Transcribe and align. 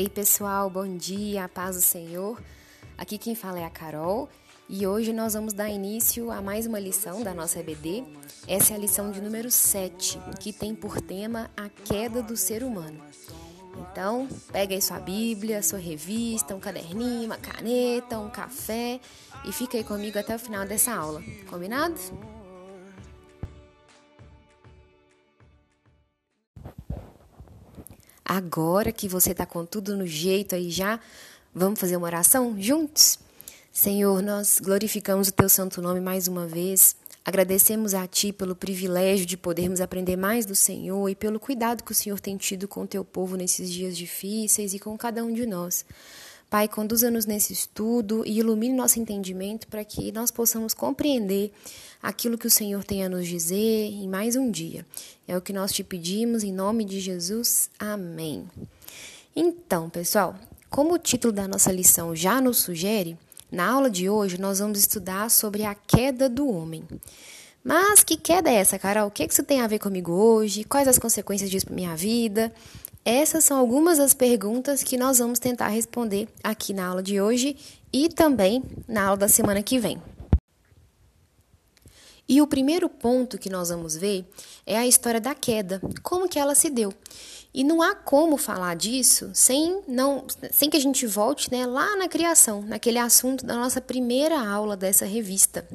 Ei 0.00 0.08
pessoal, 0.08 0.70
bom 0.70 0.96
dia, 0.96 1.44
a 1.44 1.48
paz 1.48 1.76
do 1.76 1.82
Senhor. 1.82 2.42
Aqui 2.96 3.18
quem 3.18 3.34
fala 3.34 3.58
é 3.58 3.66
a 3.66 3.68
Carol 3.68 4.30
e 4.66 4.86
hoje 4.86 5.12
nós 5.12 5.34
vamos 5.34 5.52
dar 5.52 5.68
início 5.68 6.30
a 6.30 6.40
mais 6.40 6.66
uma 6.66 6.80
lição 6.80 7.22
da 7.22 7.34
nossa 7.34 7.60
EBD. 7.60 8.04
Essa 8.48 8.72
é 8.72 8.76
a 8.76 8.78
lição 8.78 9.10
de 9.10 9.20
número 9.20 9.50
7, 9.50 10.18
que 10.40 10.54
tem 10.54 10.74
por 10.74 11.02
tema 11.02 11.50
a 11.54 11.68
queda 11.68 12.22
do 12.22 12.34
ser 12.34 12.62
humano. 12.62 12.98
Então, 13.78 14.26
pega 14.50 14.74
aí 14.74 14.80
sua 14.80 14.98
Bíblia, 14.98 15.62
sua 15.62 15.78
revista, 15.78 16.54
um 16.54 16.60
caderninho, 16.60 17.26
uma 17.26 17.36
caneta, 17.36 18.18
um 18.18 18.30
café 18.30 18.98
e 19.44 19.52
fica 19.52 19.76
aí 19.76 19.84
comigo 19.84 20.18
até 20.18 20.34
o 20.34 20.38
final 20.38 20.64
dessa 20.66 20.94
aula. 20.94 21.22
Combinado? 21.50 22.00
Agora 28.32 28.92
que 28.92 29.08
você 29.08 29.32
está 29.32 29.44
com 29.44 29.66
tudo 29.66 29.96
no 29.96 30.06
jeito 30.06 30.54
aí 30.54 30.70
já, 30.70 31.00
vamos 31.52 31.80
fazer 31.80 31.96
uma 31.96 32.06
oração 32.06 32.54
juntos? 32.56 33.18
Senhor, 33.72 34.22
nós 34.22 34.60
glorificamos 34.62 35.26
o 35.26 35.32
teu 35.32 35.48
santo 35.48 35.82
nome 35.82 35.98
mais 35.98 36.28
uma 36.28 36.46
vez. 36.46 36.94
Agradecemos 37.24 37.92
a 37.92 38.06
Ti 38.06 38.32
pelo 38.32 38.54
privilégio 38.54 39.26
de 39.26 39.36
podermos 39.36 39.80
aprender 39.80 40.14
mais 40.14 40.46
do 40.46 40.54
Senhor 40.54 41.08
e 41.08 41.16
pelo 41.16 41.40
cuidado 41.40 41.82
que 41.82 41.90
o 41.90 41.94
Senhor 41.94 42.20
tem 42.20 42.36
tido 42.36 42.68
com 42.68 42.82
o 42.82 42.86
Teu 42.86 43.04
povo 43.04 43.34
nesses 43.34 43.68
dias 43.68 43.96
difíceis 43.96 44.74
e 44.74 44.78
com 44.78 44.96
cada 44.96 45.24
um 45.24 45.32
de 45.32 45.44
nós. 45.44 45.84
Pai, 46.50 46.66
conduza-nos 46.66 47.26
nesse 47.26 47.52
estudo 47.52 48.24
e 48.26 48.40
ilumine 48.40 48.74
nosso 48.74 48.98
entendimento 48.98 49.68
para 49.68 49.84
que 49.84 50.10
nós 50.10 50.32
possamos 50.32 50.74
compreender 50.74 51.52
aquilo 52.02 52.36
que 52.36 52.48
o 52.48 52.50
Senhor 52.50 52.82
tem 52.82 53.04
a 53.04 53.08
nos 53.08 53.28
dizer 53.28 53.92
em 53.92 54.08
mais 54.08 54.34
um 54.34 54.50
dia. 54.50 54.84
É 55.28 55.36
o 55.36 55.40
que 55.40 55.52
nós 55.52 55.70
te 55.70 55.84
pedimos 55.84 56.42
em 56.42 56.52
nome 56.52 56.84
de 56.84 56.98
Jesus. 56.98 57.70
Amém. 57.78 58.50
Então, 59.34 59.88
pessoal, 59.88 60.34
como 60.68 60.94
o 60.94 60.98
título 60.98 61.32
da 61.32 61.46
nossa 61.46 61.70
lição 61.70 62.16
já 62.16 62.40
nos 62.40 62.58
sugere, 62.58 63.16
na 63.48 63.70
aula 63.70 63.88
de 63.88 64.10
hoje 64.10 64.36
nós 64.36 64.58
vamos 64.58 64.80
estudar 64.80 65.30
sobre 65.30 65.64
a 65.64 65.72
queda 65.72 66.28
do 66.28 66.48
homem. 66.48 66.82
Mas 67.62 68.02
que 68.02 68.16
queda 68.16 68.50
é 68.50 68.54
essa, 68.54 68.78
Carol? 68.78 69.06
O 69.06 69.10
que 69.10 69.22
isso 69.22 69.44
tem 69.44 69.60
a 69.60 69.66
ver 69.68 69.78
comigo 69.78 70.10
hoje? 70.10 70.64
Quais 70.64 70.88
as 70.88 70.98
consequências 70.98 71.48
disso 71.48 71.66
para 71.66 71.74
minha 71.76 71.94
vida? 71.94 72.52
Essas 73.04 73.44
são 73.44 73.58
algumas 73.58 73.98
das 73.98 74.12
perguntas 74.12 74.82
que 74.82 74.96
nós 74.96 75.18
vamos 75.18 75.38
tentar 75.38 75.68
responder 75.68 76.28
aqui 76.42 76.74
na 76.74 76.86
aula 76.86 77.02
de 77.02 77.20
hoje 77.20 77.56
e 77.92 78.08
também 78.08 78.62
na 78.86 79.04
aula 79.04 79.16
da 79.16 79.28
semana 79.28 79.62
que 79.62 79.78
vem. 79.78 80.00
E 82.28 82.40
o 82.40 82.46
primeiro 82.46 82.88
ponto 82.88 83.38
que 83.38 83.50
nós 83.50 83.70
vamos 83.70 83.96
ver 83.96 84.24
é 84.64 84.78
a 84.78 84.86
história 84.86 85.20
da 85.20 85.34
queda, 85.34 85.80
como 86.02 86.28
que 86.28 86.38
ela 86.38 86.54
se 86.54 86.70
deu. 86.70 86.94
E 87.52 87.64
não 87.64 87.82
há 87.82 87.92
como 87.96 88.36
falar 88.36 88.76
disso 88.76 89.30
sem 89.34 89.82
não 89.88 90.24
sem 90.52 90.70
que 90.70 90.76
a 90.76 90.80
gente 90.80 91.04
volte 91.06 91.50
né, 91.50 91.66
lá 91.66 91.96
na 91.96 92.08
criação, 92.08 92.62
naquele 92.62 92.98
assunto 92.98 93.44
da 93.44 93.56
nossa 93.56 93.80
primeira 93.80 94.38
aula 94.48 94.76
dessa 94.76 95.04
revista. 95.04 95.66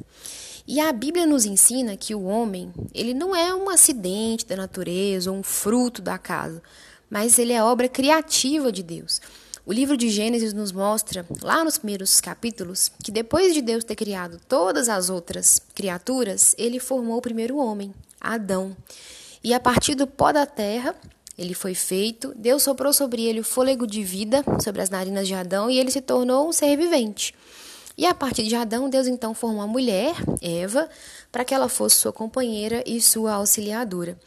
E 0.66 0.80
a 0.80 0.90
Bíblia 0.92 1.26
nos 1.26 1.44
ensina 1.44 1.96
que 1.96 2.14
o 2.14 2.24
homem, 2.24 2.72
ele 2.94 3.12
não 3.12 3.36
é 3.36 3.54
um 3.54 3.68
acidente 3.68 4.46
da 4.46 4.56
natureza 4.56 5.30
ou 5.30 5.36
um 5.36 5.42
fruto 5.42 6.00
do 6.00 6.08
acaso, 6.08 6.62
mas 7.10 7.38
ele 7.38 7.52
é 7.52 7.62
obra 7.62 7.88
criativa 7.88 8.70
de 8.70 8.82
Deus. 8.82 9.20
O 9.64 9.72
livro 9.72 9.96
de 9.96 10.08
Gênesis 10.08 10.52
nos 10.52 10.70
mostra, 10.70 11.26
lá 11.42 11.64
nos 11.64 11.76
primeiros 11.76 12.20
capítulos, 12.20 12.90
que 13.02 13.10
depois 13.10 13.52
de 13.52 13.60
Deus 13.60 13.82
ter 13.82 13.96
criado 13.96 14.40
todas 14.48 14.88
as 14.88 15.10
outras 15.10 15.60
criaturas, 15.74 16.54
ele 16.56 16.78
formou 16.78 17.18
o 17.18 17.22
primeiro 17.22 17.56
homem, 17.56 17.92
Adão. 18.20 18.76
E 19.42 19.52
a 19.52 19.58
partir 19.58 19.96
do 19.96 20.06
pó 20.06 20.30
da 20.30 20.46
terra, 20.46 20.94
ele 21.36 21.52
foi 21.52 21.74
feito, 21.74 22.32
Deus 22.36 22.62
soprou 22.62 22.92
sobre 22.92 23.24
ele 23.24 23.40
o 23.40 23.44
fôlego 23.44 23.86
de 23.86 24.02
vida, 24.04 24.44
sobre 24.62 24.82
as 24.82 24.88
narinas 24.88 25.26
de 25.26 25.34
Adão, 25.34 25.68
e 25.68 25.78
ele 25.78 25.90
se 25.90 26.00
tornou 26.00 26.48
um 26.48 26.52
ser 26.52 26.76
vivente. 26.76 27.34
E 27.98 28.06
a 28.06 28.14
partir 28.14 28.44
de 28.44 28.54
Adão, 28.54 28.88
Deus 28.88 29.06
então 29.06 29.34
formou 29.34 29.62
a 29.62 29.66
mulher, 29.66 30.14
Eva, 30.40 30.88
para 31.32 31.44
que 31.44 31.54
ela 31.54 31.68
fosse 31.68 31.96
sua 31.96 32.12
companheira 32.12 32.84
e 32.86 33.00
sua 33.00 33.34
auxiliadora. 33.34 34.18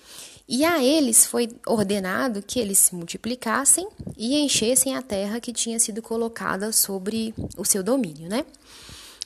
E 0.52 0.66
a 0.66 0.84
eles 0.84 1.28
foi 1.28 1.48
ordenado 1.64 2.42
que 2.42 2.60
eles 2.60 2.80
se 2.80 2.96
multiplicassem 2.96 3.88
e 4.18 4.40
enchessem 4.40 4.96
a 4.96 5.02
terra 5.02 5.40
que 5.40 5.54
tinha 5.54 5.80
sido 5.80 6.02
colocada 6.02 6.72
sobre 6.72 7.36
o 7.56 7.64
seu 7.64 7.84
domínio, 7.84 8.28
né? 8.28 8.44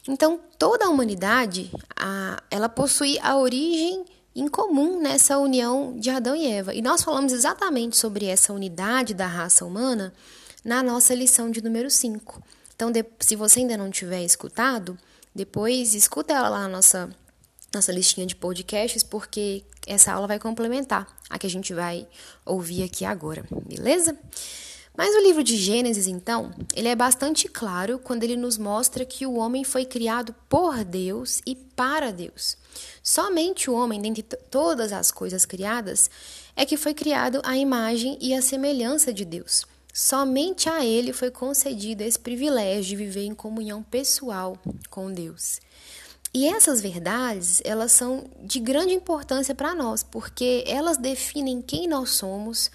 Então, 0.06 0.38
toda 0.60 0.84
a 0.84 0.90
humanidade, 0.90 1.72
a, 1.96 2.44
ela 2.52 2.68
possui 2.68 3.18
a 3.20 3.38
origem 3.38 4.04
em 4.36 4.50
comum 4.50 5.00
nessa 5.00 5.38
união 5.38 5.98
de 5.98 6.10
Adão 6.10 6.36
e 6.36 6.46
Eva. 6.46 6.76
E 6.76 6.82
nós 6.82 7.02
falamos 7.02 7.32
exatamente 7.32 7.96
sobre 7.96 8.26
essa 8.26 8.52
unidade 8.52 9.14
da 9.14 9.26
raça 9.26 9.64
humana 9.64 10.14
na 10.62 10.84
nossa 10.84 11.16
lição 11.16 11.50
de 11.50 11.64
número 11.64 11.90
5. 11.90 12.44
Então, 12.76 12.92
de, 12.92 13.06
se 13.22 13.38
você 13.38 13.62
ainda 13.62 13.78
não 13.78 13.90
tiver 13.90 14.26
escutado, 14.26 14.98
depois 15.34 15.94
escuta 15.94 16.34
ela 16.34 16.50
lá 16.50 16.60
na 16.64 16.68
nossa 16.68 17.10
nossa 17.74 17.92
listinha 17.92 18.26
de 18.26 18.36
podcasts, 18.36 19.04
porque 19.04 19.64
essa 19.88 20.14
aula 20.14 20.28
vai 20.28 20.40
complementar 20.40 21.08
a 21.30 21.40
que 21.40 21.48
a 21.48 21.50
gente 21.50 21.74
vai 21.74 22.08
ouvir 22.46 22.84
aqui 22.84 23.04
agora, 23.04 23.44
beleza? 23.66 24.18
Mas 24.96 25.16
o 25.16 25.24
livro 25.24 25.44
de 25.44 25.58
Gênesis, 25.58 26.06
então, 26.06 26.54
ele 26.76 26.88
é 26.88 26.96
bastante 26.96 27.48
claro 27.48 27.98
quando 27.98 28.24
ele 28.24 28.38
nos 28.38 28.60
mostra 28.60 29.04
que 29.04 29.26
o 29.26 29.34
homem 29.34 29.64
foi 29.64 29.86
criado 29.86 30.36
por 30.48 30.84
Deus 30.84 31.42
e 31.48 31.56
para 31.56 32.12
Deus. 32.12 32.56
Somente 33.02 33.72
o 33.72 33.74
homem, 33.74 34.00
dentre 34.00 34.22
todas 34.22 34.94
as 34.94 35.10
coisas 35.10 35.46
criadas, 35.46 36.12
é 36.56 36.64
que 36.64 36.78
foi 36.78 36.94
criado 36.94 37.42
à 37.44 37.58
imagem 37.58 38.20
e 38.22 38.36
à 38.36 38.42
semelhança 38.42 39.12
de 39.12 39.26
Deus. 39.26 39.66
Somente 39.92 40.70
a 40.70 40.86
ele 40.86 41.12
foi 41.12 41.32
concedido 41.32 42.04
esse 42.04 42.20
privilégio 42.20 42.84
de 42.84 42.96
viver 42.96 43.26
em 43.26 43.34
comunhão 43.34 43.82
pessoal 43.82 44.58
com 44.92 45.12
Deus. 45.12 45.60
E 46.34 46.48
essas 46.48 46.82
verdades, 46.82 47.62
elas 47.64 47.92
são 47.92 48.26
de 48.42 48.60
grande 48.60 48.94
importância 48.94 49.54
para 49.54 49.76
nós, 49.76 50.02
porque 50.02 50.64
elas 50.68 50.98
definem 50.98 51.62
quem 51.62 51.88
nós 51.88 52.10
somos 52.10 52.72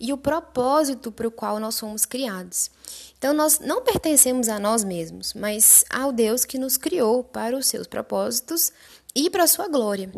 e 0.00 0.12
o 0.12 0.16
propósito 0.16 1.12
para 1.12 1.28
o 1.28 1.30
qual 1.30 1.60
nós 1.60 1.78
fomos 1.78 2.06
criados. 2.06 2.70
Então, 3.18 3.34
nós 3.34 3.60
não 3.60 3.82
pertencemos 3.82 4.48
a 4.48 4.58
nós 4.58 4.82
mesmos, 4.82 5.34
mas 5.34 5.84
ao 5.90 6.10
Deus 6.10 6.44
que 6.44 6.58
nos 6.58 6.76
criou 6.76 7.22
para 7.22 7.56
os 7.56 7.66
seus 7.66 7.86
propósitos 7.86 8.72
e 9.14 9.28
para 9.28 9.44
a 9.44 9.46
sua 9.46 9.68
glória. 9.68 10.10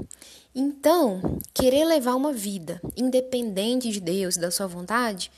Então, 0.55 1.21
querer 1.53 1.85
levar 1.85 2.15
uma 2.15 2.33
vida 2.33 2.81
independente 2.97 3.91
de 3.91 4.01
Deus 4.01 4.37
e 4.37 4.41
da 4.41 4.53
sua 4.53 4.69
vontade 4.69 5.33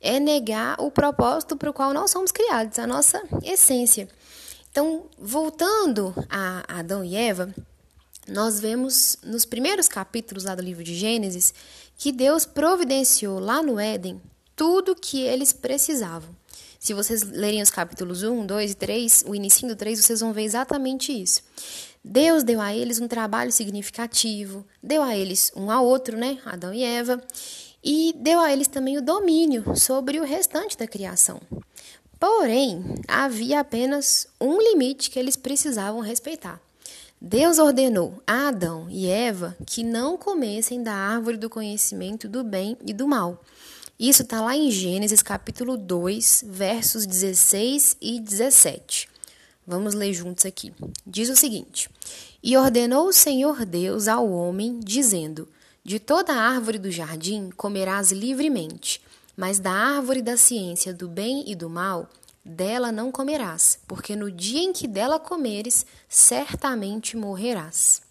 é 0.00 0.18
negar 0.18 0.80
o 0.80 0.90
propósito 0.90 1.56
para 1.56 1.70
o 1.70 1.74
qual 1.74 1.92
nós 1.92 2.10
somos 2.10 2.32
criados, 2.32 2.78
a 2.78 2.86
nossa 2.86 3.22
essência. 3.44 4.08
Então, 4.72 5.04
voltando 5.18 6.14
a 6.30 6.64
Adão 6.66 7.04
e 7.04 7.14
Eva, 7.14 7.54
nós 8.26 8.58
vemos 8.58 9.18
nos 9.22 9.44
primeiros 9.44 9.86
capítulos 9.86 10.44
lá 10.44 10.54
do 10.54 10.62
livro 10.62 10.82
de 10.82 10.94
Gênesis 10.94 11.52
que 11.98 12.10
Deus 12.10 12.46
providenciou 12.46 13.38
lá 13.38 13.62
no 13.62 13.78
Éden 13.78 14.18
tudo 14.56 14.96
que 14.96 15.20
eles 15.20 15.52
precisavam. 15.52 16.34
Se 16.80 16.94
vocês 16.94 17.22
lerem 17.22 17.60
os 17.60 17.68
capítulos 17.68 18.22
1, 18.22 18.46
2 18.46 18.70
e 18.70 18.74
3, 18.74 19.24
o 19.26 19.34
início 19.34 19.68
do 19.68 19.76
3, 19.76 20.02
vocês 20.02 20.20
vão 20.20 20.32
ver 20.32 20.42
exatamente 20.42 21.12
isso. 21.12 21.42
Deus 22.02 22.42
deu 22.42 22.58
a 22.58 22.74
eles 22.74 22.98
um 22.98 23.06
trabalho 23.06 23.52
significativo, 23.52 24.66
deu 24.82 25.02
a 25.02 25.14
eles 25.14 25.52
um 25.54 25.70
a 25.70 25.82
outro, 25.82 26.16
né, 26.16 26.38
Adão 26.46 26.72
e 26.72 26.82
Eva, 26.82 27.22
e 27.82 28.14
deu 28.16 28.38
a 28.40 28.52
eles 28.52 28.68
também 28.68 28.96
o 28.96 29.02
domínio 29.02 29.76
sobre 29.76 30.20
o 30.20 30.24
restante 30.24 30.76
da 30.76 30.86
criação. 30.86 31.40
Porém, 32.20 32.84
havia 33.08 33.60
apenas 33.60 34.28
um 34.40 34.58
limite 34.60 35.10
que 35.10 35.18
eles 35.18 35.36
precisavam 35.36 36.00
respeitar. 36.00 36.60
Deus 37.20 37.58
ordenou 37.58 38.20
a 38.26 38.48
Adão 38.48 38.88
e 38.90 39.08
Eva 39.08 39.56
que 39.66 39.82
não 39.82 40.16
comessem 40.16 40.82
da 40.82 40.92
árvore 40.92 41.36
do 41.36 41.50
conhecimento 41.50 42.28
do 42.28 42.44
bem 42.44 42.76
e 42.86 42.92
do 42.92 43.06
mal. 43.06 43.42
Isso 43.98 44.22
está 44.22 44.40
lá 44.40 44.56
em 44.56 44.70
Gênesis 44.70 45.22
capítulo 45.22 45.76
2, 45.76 46.44
versos 46.48 47.06
16 47.06 47.96
e 48.00 48.18
17. 48.20 49.08
Vamos 49.64 49.94
ler 49.94 50.12
juntos 50.12 50.44
aqui. 50.44 50.72
Diz 51.06 51.28
o 51.28 51.36
seguinte: 51.36 51.88
E 52.42 52.56
ordenou 52.56 53.06
o 53.06 53.12
Senhor 53.12 53.64
Deus 53.64 54.08
ao 54.08 54.28
homem, 54.28 54.80
dizendo: 54.80 55.48
De 55.84 55.98
toda 55.98 56.32
árvore 56.32 56.78
do 56.78 56.90
jardim 56.90 57.50
comerás 57.50 58.12
livremente 58.12 59.00
mas 59.36 59.58
da 59.58 59.72
árvore 59.72 60.22
da 60.22 60.36
ciência 60.36 60.92
do 60.92 61.08
bem 61.08 61.44
e 61.50 61.54
do 61.54 61.68
mal, 61.68 62.08
dela 62.44 62.92
não 62.92 63.10
comerás, 63.10 63.78
porque 63.86 64.14
no 64.16 64.30
dia 64.30 64.60
em 64.60 64.72
que 64.72 64.86
dela 64.86 65.18
comeres, 65.18 65.86
certamente 66.08 67.16
morrerás. 67.16 68.02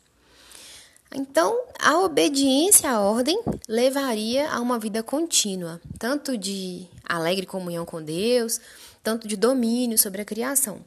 Então, 1.14 1.60
a 1.80 2.00
obediência 2.00 2.90
à 2.90 3.02
ordem 3.02 3.40
levaria 3.68 4.50
a 4.50 4.62
uma 4.62 4.80
vida 4.80 5.04
contínua, 5.04 5.82
tanto 6.00 6.38
de 6.38 6.88
alegre 7.04 7.46
comunhão 7.46 7.86
com 7.86 8.02
Deus, 8.02 8.62
tanto 9.04 9.28
de 9.28 9.36
domínio 9.36 9.98
sobre 9.98 10.22
a 10.22 10.26
criação. 10.26 10.80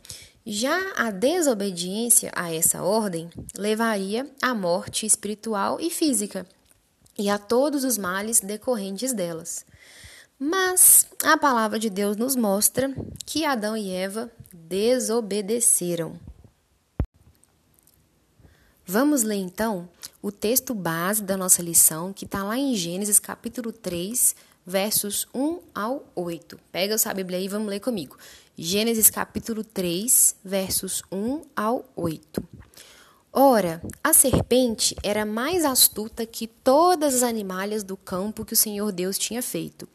Já 0.46 0.78
a 0.96 1.10
desobediência 1.10 2.32
a 2.34 2.52
essa 2.52 2.82
ordem 2.82 3.30
levaria 3.54 4.26
à 4.40 4.54
morte 4.54 5.04
espiritual 5.04 5.78
e 5.78 5.90
física 5.90 6.46
e 7.18 7.30
a 7.30 7.38
todos 7.38 7.84
os 7.84 7.96
males 7.98 8.40
decorrentes 8.40 9.12
delas. 9.12 9.64
Mas 10.38 11.06
a 11.22 11.36
palavra 11.36 11.78
de 11.78 11.88
Deus 11.88 12.16
nos 12.16 12.34
mostra 12.36 12.92
que 13.24 13.44
Adão 13.44 13.76
e 13.76 13.90
Eva 13.90 14.30
desobedeceram. 14.52 16.18
Vamos 18.86 19.22
ler 19.22 19.36
então 19.36 19.88
o 20.20 20.30
texto 20.30 20.74
base 20.74 21.22
da 21.22 21.36
nossa 21.36 21.62
lição, 21.62 22.12
que 22.12 22.26
está 22.26 22.42
lá 22.42 22.58
em 22.58 22.74
Gênesis 22.74 23.18
capítulo 23.18 23.72
3, 23.72 24.36
versos 24.66 25.26
1 25.34 25.60
ao 25.74 26.04
8. 26.14 26.58
Pega 26.70 26.98
sua 26.98 27.14
Bíblia 27.14 27.38
aí 27.38 27.46
e 27.46 27.48
vamos 27.48 27.68
ler 27.68 27.80
comigo. 27.80 28.18
Gênesis 28.56 29.08
capítulo 29.08 29.64
3, 29.64 30.36
versos 30.44 31.02
1 31.10 31.42
ao 31.56 31.84
8. 31.96 32.42
Ora, 33.36 33.82
a 34.02 34.12
serpente 34.12 34.94
era 35.02 35.26
mais 35.26 35.64
astuta 35.64 36.24
que 36.24 36.46
todas 36.46 37.16
as 37.16 37.22
animalhas 37.24 37.82
do 37.82 37.96
campo 37.96 38.44
que 38.44 38.52
o 38.52 38.56
Senhor 38.56 38.92
Deus 38.92 39.18
tinha 39.18 39.42
feito. 39.42 39.88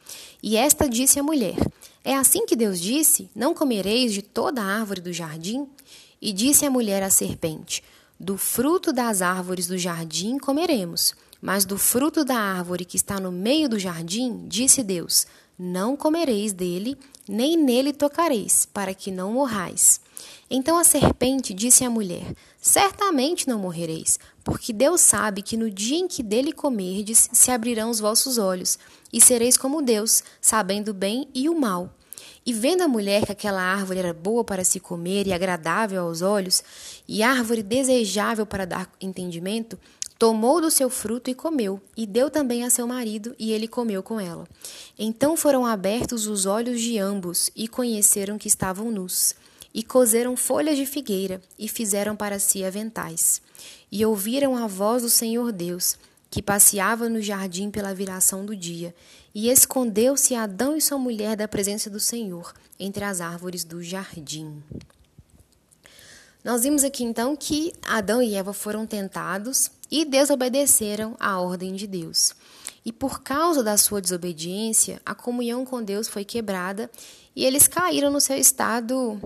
E 0.43 0.57
esta 0.57 0.89
disse 0.89 1.21
à 1.21 1.23
mulher: 1.23 1.55
É 2.03 2.13
assim 2.17 2.45
que 2.45 2.53
Deus 2.53 2.81
disse: 2.81 3.29
Não 3.33 3.53
comereis 3.53 4.11
de 4.11 4.21
toda 4.21 4.61
árvore 4.61 4.99
do 4.99 5.13
jardim? 5.13 5.69
E 6.21 6.33
disse 6.33 6.65
a 6.65 6.69
mulher 6.69 7.01
à 7.01 7.09
serpente: 7.09 7.81
Do 8.19 8.35
fruto 8.35 8.91
das 8.91 9.21
árvores 9.21 9.67
do 9.67 9.77
jardim 9.77 10.37
comeremos, 10.37 11.13
mas 11.41 11.63
do 11.63 11.77
fruto 11.77 12.25
da 12.25 12.35
árvore 12.35 12.83
que 12.83 12.97
está 12.97 13.21
no 13.21 13.31
meio 13.31 13.69
do 13.69 13.79
jardim, 13.79 14.49
disse 14.49 14.83
Deus: 14.83 15.25
Não 15.57 15.95
comereis 15.95 16.51
dele, 16.51 16.97
nem 17.25 17.55
nele 17.55 17.93
tocareis, 17.93 18.65
para 18.65 18.93
que 18.93 19.11
não 19.11 19.31
morrais. 19.31 20.01
Então 20.49 20.77
a 20.77 20.83
serpente 20.83 21.53
disse 21.53 21.83
à 21.83 21.89
mulher: 21.89 22.33
Certamente 22.59 23.47
não 23.47 23.59
morrereis, 23.59 24.19
porque 24.43 24.73
Deus 24.73 25.01
sabe 25.01 25.43
que 25.43 25.55
no 25.55 25.69
dia 25.69 25.97
em 25.97 26.07
que 26.07 26.23
dele 26.23 26.51
comerdes, 26.51 27.29
se 27.31 27.51
abrirão 27.51 27.89
os 27.89 27.99
vossos 27.99 28.37
olhos, 28.37 28.79
e 29.13 29.21
sereis 29.21 29.55
como 29.55 29.81
Deus, 29.81 30.23
sabendo 30.41 30.89
o 30.89 30.93
bem 30.93 31.27
e 31.35 31.47
o 31.47 31.59
mal. 31.59 31.93
E 32.45 32.51
vendo 32.51 32.81
a 32.81 32.87
mulher 32.87 33.25
que 33.25 33.31
aquela 33.31 33.61
árvore 33.61 33.99
era 33.99 34.13
boa 34.13 34.43
para 34.43 34.63
se 34.63 34.79
comer 34.79 35.27
e 35.27 35.33
agradável 35.33 36.01
aos 36.01 36.23
olhos, 36.23 36.63
e 37.07 37.21
árvore 37.21 37.61
desejável 37.61 38.45
para 38.45 38.65
dar 38.65 38.91
entendimento, 38.99 39.77
tomou 40.17 40.59
do 40.59 40.71
seu 40.71 40.89
fruto 40.89 41.29
e 41.29 41.35
comeu, 41.35 41.79
e 41.95 42.07
deu 42.07 42.29
também 42.29 42.63
a 42.63 42.69
seu 42.71 42.87
marido, 42.87 43.35
e 43.37 43.51
ele 43.51 43.67
comeu 43.67 44.01
com 44.01 44.19
ela. 44.19 44.47
Então 44.97 45.37
foram 45.37 45.65
abertos 45.65 46.25
os 46.25 46.45
olhos 46.45 46.81
de 46.81 46.97
ambos, 46.97 47.51
e 47.55 47.67
conheceram 47.67 48.37
que 48.37 48.47
estavam 48.47 48.89
nus. 48.89 49.35
E 49.73 49.83
coseram 49.83 50.35
folhas 50.35 50.77
de 50.77 50.85
figueira, 50.85 51.41
e 51.57 51.67
fizeram 51.67 52.15
para 52.15 52.39
si 52.39 52.63
aventais. 52.63 53.41
E 53.91 54.05
ouviram 54.05 54.55
a 54.57 54.67
voz 54.67 55.03
do 55.03 55.09
Senhor 55.09 55.51
Deus, 55.51 55.97
que 56.29 56.41
passeava 56.41 57.09
no 57.09 57.21
jardim 57.21 57.71
pela 57.71 57.93
viração 57.93 58.45
do 58.45 58.55
dia, 58.55 58.93
e 59.33 59.49
escondeu-se 59.49 60.35
Adão 60.35 60.75
e 60.75 60.81
sua 60.81 60.97
mulher 60.97 61.35
da 61.35 61.47
presença 61.47 61.89
do 61.89 61.99
Senhor, 61.99 62.53
entre 62.79 63.03
as 63.03 63.21
árvores 63.21 63.63
do 63.63 63.81
jardim. 63.81 64.61
Nós 66.43 66.63
vimos 66.63 66.83
aqui 66.83 67.03
então 67.03 67.35
que 67.35 67.73
Adão 67.81 68.21
e 68.21 68.33
Eva 68.33 68.53
foram 68.53 68.85
tentados 68.85 69.69
e 69.91 70.05
desobedeceram 70.05 71.15
à 71.19 71.39
ordem 71.39 71.75
de 71.75 71.85
Deus. 71.85 72.33
E 72.85 72.93
por 72.93 73.21
causa 73.21 73.61
da 73.61 73.77
sua 73.77 74.01
desobediência, 74.01 75.01
a 75.05 75.13
comunhão 75.13 75.65
com 75.65 75.83
Deus 75.83 76.07
foi 76.07 76.23
quebrada 76.23 76.89
e 77.39 77.45
eles 77.45 77.69
caíram 77.69 78.11
no 78.11 78.19
seu 78.19 78.35
estado, 78.35 79.17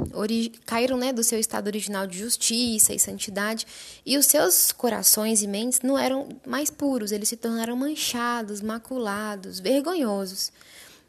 caíram 0.68 0.96
né, 0.96 1.12
do 1.12 1.24
seu 1.24 1.40
estado 1.40 1.66
original 1.66 2.06
de 2.06 2.20
justiça 2.20 2.94
e 2.94 3.00
santidade, 3.00 3.66
e 4.06 4.20
os 4.20 4.28
seus 4.28 4.72
corações 4.72 5.42
e 5.42 5.48
mentes 5.48 5.82
não 5.82 5.98
eram 5.98 6.30
mais 6.46 6.70
puros, 6.70 7.12
eles 7.12 7.30
se 7.30 7.36
tornaram 7.36 7.76
manchados, 7.76 8.62
maculados, 8.62 9.60
vergonhosos. 9.60 10.52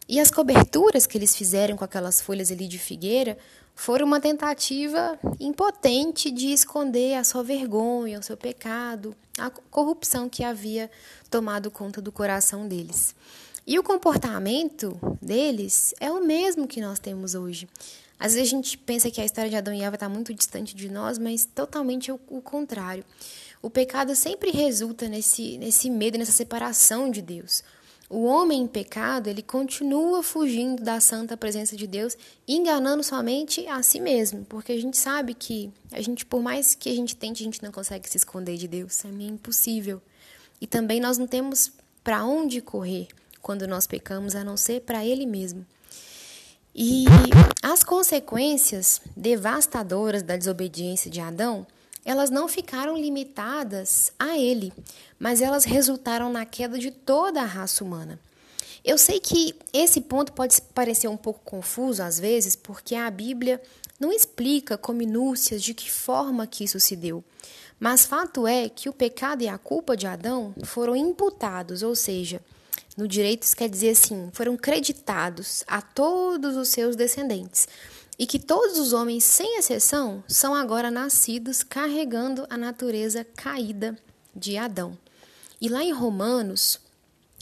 E 0.09 0.19
as 0.19 0.31
coberturas 0.31 1.07
que 1.07 1.19
eles 1.19 1.37
fizeram 1.37 1.77
com 1.77 1.85
aquelas 1.85 2.23
folhas 2.23 2.51
ali 2.51 2.67
de 2.67 2.79
figueira 2.79 3.37
foram 3.75 4.07
uma 4.07 4.19
tentativa 4.19 5.19
impotente 5.39 6.31
de 6.31 6.55
esconder 6.55 7.17
a 7.17 7.25
sua 7.25 7.43
vergonha, 7.43 8.19
o 8.19 8.23
seu 8.23 8.37
pecado, 8.39 9.15
a 9.37 9.51
corrupção 9.51 10.27
que 10.27 10.43
havia 10.43 10.91
tomado 11.31 11.71
conta 11.71 12.01
do 12.01 12.11
coração 12.11 12.67
deles. 12.67 13.15
E 13.67 13.79
o 13.79 13.83
comportamento 13.83 14.99
deles 15.23 15.95
é 15.99 16.13
o 16.13 16.23
mesmo 16.23 16.67
que 16.67 16.83
nós 16.83 16.99
temos 16.99 17.35
hoje. 17.35 17.67
Às 18.19 18.35
vezes 18.35 18.49
a 18.49 18.57
gente 18.57 18.77
pensa 18.77 19.11
que 19.11 19.21
a 19.21 19.25
história 19.25 19.49
de 19.49 19.57
Adão 19.57 19.73
e 19.73 19.83
Eva 19.83 19.97
está 19.97 20.09
muito 20.09 20.35
distante 20.35 20.77
de 20.77 20.91
nós, 20.91 21.19
mas 21.19 21.47
totalmente 21.47 22.13
o, 22.13 22.21
o 22.29 22.43
contrário. 22.43 23.03
O 23.63 23.71
pecado 23.71 24.15
sempre 24.15 24.51
resulta 24.51 25.09
nesse, 25.09 25.57
nesse 25.57 25.89
medo, 25.89 26.19
nessa 26.19 26.31
separação 26.33 27.11
de 27.11 27.23
Deus. 27.23 27.65
O 28.11 28.25
homem 28.25 28.61
em 28.61 28.67
pecado, 28.67 29.29
ele 29.29 29.43
continua 29.43 30.23
fugindo 30.23 30.83
da 30.83 31.01
santa 31.01 31.35
presença 31.35 31.75
de 31.75 31.87
Deus, 31.87 32.19
enganando 32.47 33.03
somente 33.03 33.67
a 33.67 33.83
si 33.83 33.99
mesmo, 33.99 34.45
porque 34.45 34.73
a 34.73 34.81
gente 34.81 34.99
sabe 34.99 35.33
que 35.33 35.73
a 35.91 36.03
gente, 36.03 36.27
por 36.27 36.43
mais 36.43 36.75
que 36.75 36.91
a 36.91 36.95
gente 36.95 37.17
tente, 37.17 37.43
a 37.43 37.47
gente 37.47 37.63
não 37.63 37.73
consegue 37.73 38.09
se 38.09 38.19
esconder 38.19 38.59
de 38.59 38.69
Deus, 38.69 39.03
é 39.07 39.09
meio 39.09 39.31
impossível. 39.31 40.03
E 40.61 40.67
também 40.67 41.01
nós 41.01 41.17
não 41.17 41.27
temos 41.27 41.73
para 42.05 42.27
onde 42.27 42.61
correr 42.61 43.09
quando 43.45 43.69
nós 43.69 43.87
pecamos, 43.87 44.35
a 44.35 44.43
não 44.43 44.57
ser 44.57 44.81
para 44.81 45.05
Ele 45.05 45.27
mesmo. 45.27 45.67
E 46.75 47.05
as 47.63 47.85
consequências 47.85 49.03
devastadoras 49.15 50.23
da 50.23 50.35
desobediência 50.35 51.11
de 51.11 51.21
Adão, 51.21 51.67
elas 52.07 52.31
não 52.31 52.49
ficaram 52.49 52.97
limitadas 52.97 54.13
a 54.19 54.37
ele, 54.37 54.73
mas 55.19 55.41
elas 55.43 55.65
resultaram 55.65 56.33
na 56.33 56.45
queda 56.45 56.79
de 56.79 56.91
toda 56.91 57.43
a 57.43 57.47
raça 57.47 57.85
humana. 57.85 58.19
Eu 58.83 58.97
sei 58.99 59.21
que 59.21 59.55
esse 59.73 60.01
ponto 60.01 60.33
pode 60.33 60.61
parecer 60.75 61.09
um 61.09 61.17
pouco 61.17 61.41
confuso 61.45 62.03
às 62.03 62.19
vezes, 62.19 62.57
porque 62.57 62.95
a 62.95 63.11
Bíblia 63.11 63.63
não 64.01 64.11
explica 64.11 64.77
com 64.77 64.93
minúcias 64.93 65.63
de 65.63 65.75
que 65.75 65.93
forma 65.93 66.47
que 66.47 66.65
isso 66.65 66.81
se 66.81 66.97
deu. 66.97 67.23
Mas 67.79 68.05
fato 68.05 68.47
é 68.47 68.69
que 68.69 68.89
o 68.89 68.93
pecado 68.93 69.43
e 69.43 69.49
a 69.49 69.59
culpa 69.59 69.97
de 69.97 70.07
Adão 70.07 70.55
foram 70.65 70.97
imputados, 70.97 71.83
ou 71.83 71.95
seja, 71.95 72.41
no 72.97 73.09
direito, 73.09 73.43
isso 73.43 73.57
quer 73.57 73.69
dizer 73.69 73.91
assim: 73.91 74.31
foram 74.33 74.57
creditados 74.57 75.65
a 75.67 75.83
todos 75.83 76.57
os 76.57 76.69
seus 76.69 76.97
descendentes. 76.97 77.69
E 78.17 78.27
que 78.27 78.39
todos 78.39 78.79
os 78.79 78.93
homens, 78.93 79.25
sem 79.25 79.59
exceção, 79.59 80.23
são 80.29 80.55
agora 80.55 80.89
nascidos 80.89 81.65
carregando 81.65 82.47
a 82.49 82.57
natureza 82.57 83.27
caída 83.37 83.99
de 84.35 84.57
Adão. 84.57 84.97
E 85.61 85.69
lá 85.69 85.83
em 85.83 85.93
Romanos, 85.93 86.79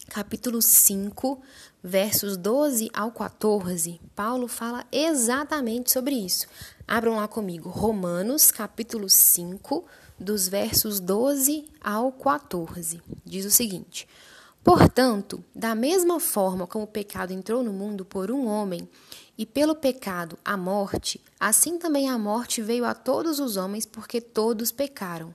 capítulo 0.09 0.63
5, 0.63 1.43
versos 1.83 2.39
12 2.39 2.91
ao 2.95 3.13
14, 3.13 4.01
Paulo 4.17 4.49
fala 4.49 4.87
exatamente 4.91 5.93
sobre 5.93 6.15
isso. 6.15 6.47
Abram 6.89 7.17
lá 7.17 7.29
comigo, 7.29 7.69
Romanos, 7.69 8.51
capítulo 8.51 9.11
5, 9.11 9.85
dos 10.19 10.49
versos 10.49 11.01
12 11.01 11.67
ao 11.83 12.13
14. 12.13 13.03
Diz 13.27 13.45
o 13.45 13.51
seguinte: 13.51 14.09
Portanto, 14.63 15.43
da 15.55 15.75
mesma 15.75 16.21
forma 16.21 16.67
como 16.67 16.85
o 16.85 16.89
pecado 16.89 17.33
entrou 17.33 17.63
no 17.63 17.73
mundo 17.73 18.05
por 18.05 18.31
um 18.31 18.47
homem, 18.47 18.89
e 19.37 19.47
pelo 19.47 19.75
pecado 19.75 20.39
a 20.45 20.57
morte, 20.57 21.21
assim 21.41 21.79
também 21.79 22.09
a 22.09 22.19
morte 22.19 22.63
veio 22.63 22.85
a 22.85 22.95
todos 22.95 23.41
os 23.41 23.57
homens, 23.57 23.87
porque 23.87 24.21
todos 24.21 24.71
pecaram. 24.71 25.35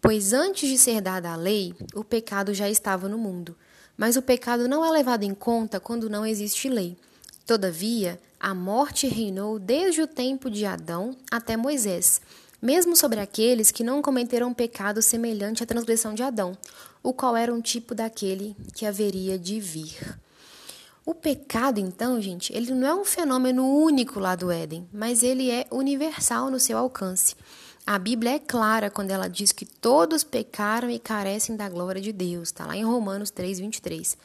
Pois 0.00 0.32
antes 0.32 0.68
de 0.68 0.76
ser 0.76 1.00
dada 1.00 1.32
a 1.32 1.36
lei, 1.36 1.74
o 1.94 2.02
pecado 2.02 2.52
já 2.52 2.68
estava 2.68 3.08
no 3.08 3.16
mundo. 3.16 3.56
Mas 3.96 4.16
o 4.16 4.22
pecado 4.22 4.66
não 4.66 4.84
é 4.84 4.90
levado 4.90 5.22
em 5.22 5.34
conta 5.34 5.78
quando 5.78 6.10
não 6.10 6.26
existe 6.26 6.68
lei. 6.68 6.96
Todavia, 7.46 8.20
a 8.38 8.54
morte 8.54 9.06
reinou 9.06 9.58
desde 9.58 10.02
o 10.02 10.06
tempo 10.06 10.50
de 10.50 10.64
Adão 10.64 11.16
até 11.30 11.56
Moisés, 11.56 12.20
mesmo 12.60 12.96
sobre 12.96 13.20
aqueles 13.20 13.70
que 13.70 13.84
não 13.84 14.02
cometeram 14.02 14.52
pecado 14.52 15.00
semelhante 15.00 15.62
à 15.62 15.66
transgressão 15.66 16.14
de 16.14 16.22
Adão, 16.22 16.56
o 17.02 17.12
qual 17.12 17.36
era 17.36 17.52
um 17.52 17.60
tipo 17.60 17.94
daquele 17.94 18.54
que 18.74 18.84
haveria 18.84 19.38
de 19.38 19.58
vir. 19.60 20.18
O 21.04 21.14
pecado, 21.14 21.80
então, 21.80 22.20
gente, 22.20 22.52
ele 22.54 22.72
não 22.72 22.86
é 22.86 22.94
um 22.94 23.04
fenômeno 23.04 23.66
único 23.66 24.20
lá 24.20 24.36
do 24.36 24.50
Éden, 24.50 24.86
mas 24.92 25.22
ele 25.22 25.50
é 25.50 25.66
universal 25.70 26.50
no 26.50 26.60
seu 26.60 26.76
alcance. 26.76 27.34
A 27.86 27.98
Bíblia 27.98 28.34
é 28.34 28.38
clara 28.38 28.90
quando 28.90 29.10
ela 29.10 29.26
diz 29.26 29.50
que 29.50 29.64
todos 29.64 30.22
pecaram 30.22 30.90
e 30.90 30.98
carecem 30.98 31.56
da 31.56 31.68
glória 31.68 32.00
de 32.00 32.12
Deus, 32.12 32.48
está 32.48 32.66
lá 32.66 32.76
em 32.76 32.84
Romanos 32.84 33.30
3, 33.30 33.58
23. 33.58 34.16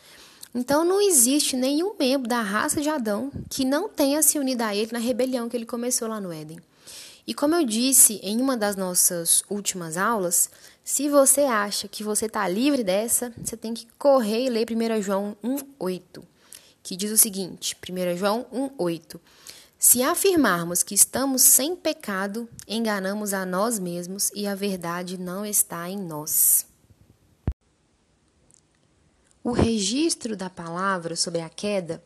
Então 0.53 0.85
não 0.85 1.01
existe 1.01 1.55
nenhum 1.55 1.95
membro 1.97 2.29
da 2.29 2.41
raça 2.41 2.81
de 2.81 2.89
Adão 2.89 3.31
que 3.49 3.65
não 3.65 3.89
tenha 3.89 4.21
se 4.21 4.37
unido 4.37 4.61
a 4.61 4.75
ele 4.75 4.91
na 4.91 4.99
rebelião 4.99 5.49
que 5.49 5.57
ele 5.57 5.65
começou 5.65 6.07
lá 6.07 6.21
no 6.21 6.31
Éden. 6.31 6.59
E 7.27 7.33
como 7.33 7.55
eu 7.55 7.65
disse 7.65 8.19
em 8.21 8.39
uma 8.39 8.55
das 8.55 8.75
nossas 8.75 9.43
últimas 9.49 9.97
aulas, 9.97 10.49
se 10.83 11.09
você 11.09 11.41
acha 11.41 11.87
que 11.87 12.03
você 12.03 12.27
está 12.27 12.47
livre 12.47 12.83
dessa, 12.83 13.33
você 13.43 13.57
tem 13.57 13.73
que 13.73 13.87
correr 13.97 14.45
e 14.45 14.49
ler 14.49 14.67
1 14.69 15.01
João 15.01 15.35
1,8, 15.43 16.21
que 16.83 16.95
diz 16.95 17.11
o 17.11 17.17
seguinte: 17.17 17.75
1 17.89 18.17
João 18.17 18.45
1,8. 18.53 19.19
Se 19.77 20.03
afirmarmos 20.03 20.83
que 20.83 20.93
estamos 20.93 21.41
sem 21.41 21.75
pecado, 21.75 22.47
enganamos 22.67 23.33
a 23.33 23.45
nós 23.45 23.79
mesmos 23.79 24.31
e 24.33 24.47
a 24.47 24.55
verdade 24.55 25.17
não 25.17 25.45
está 25.45 25.89
em 25.89 25.97
nós. 25.97 26.65
o 29.45 29.51
registro 29.51 30.35
da 30.35 30.49
palavra 30.49 31.15
sobre 31.15 31.39
a 31.39 31.47
queda 31.47 32.03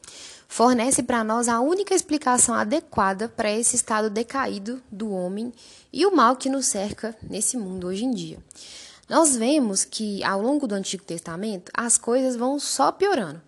fornece 0.49 1.03
para 1.03 1.23
nós 1.23 1.47
a 1.47 1.61
única 1.61 1.93
explicação 1.93 2.55
adequada 2.55 3.29
para 3.29 3.51
esse 3.51 3.75
estado 3.75 4.09
decaído 4.09 4.81
do 4.91 5.11
homem 5.11 5.53
e 5.93 6.07
o 6.07 6.13
mal 6.13 6.35
que 6.35 6.49
nos 6.49 6.65
cerca 6.65 7.15
nesse 7.21 7.55
mundo 7.55 7.85
hoje 7.85 8.03
em 8.03 8.11
dia. 8.11 8.39
Nós 9.07 9.37
vemos 9.37 9.85
que 9.85 10.23
ao 10.23 10.41
longo 10.41 10.67
do 10.67 10.73
Antigo 10.73 11.03
Testamento 11.03 11.71
as 11.71 11.99
coisas 11.99 12.35
vão 12.35 12.59
só 12.59 12.91
piorando 12.91 13.39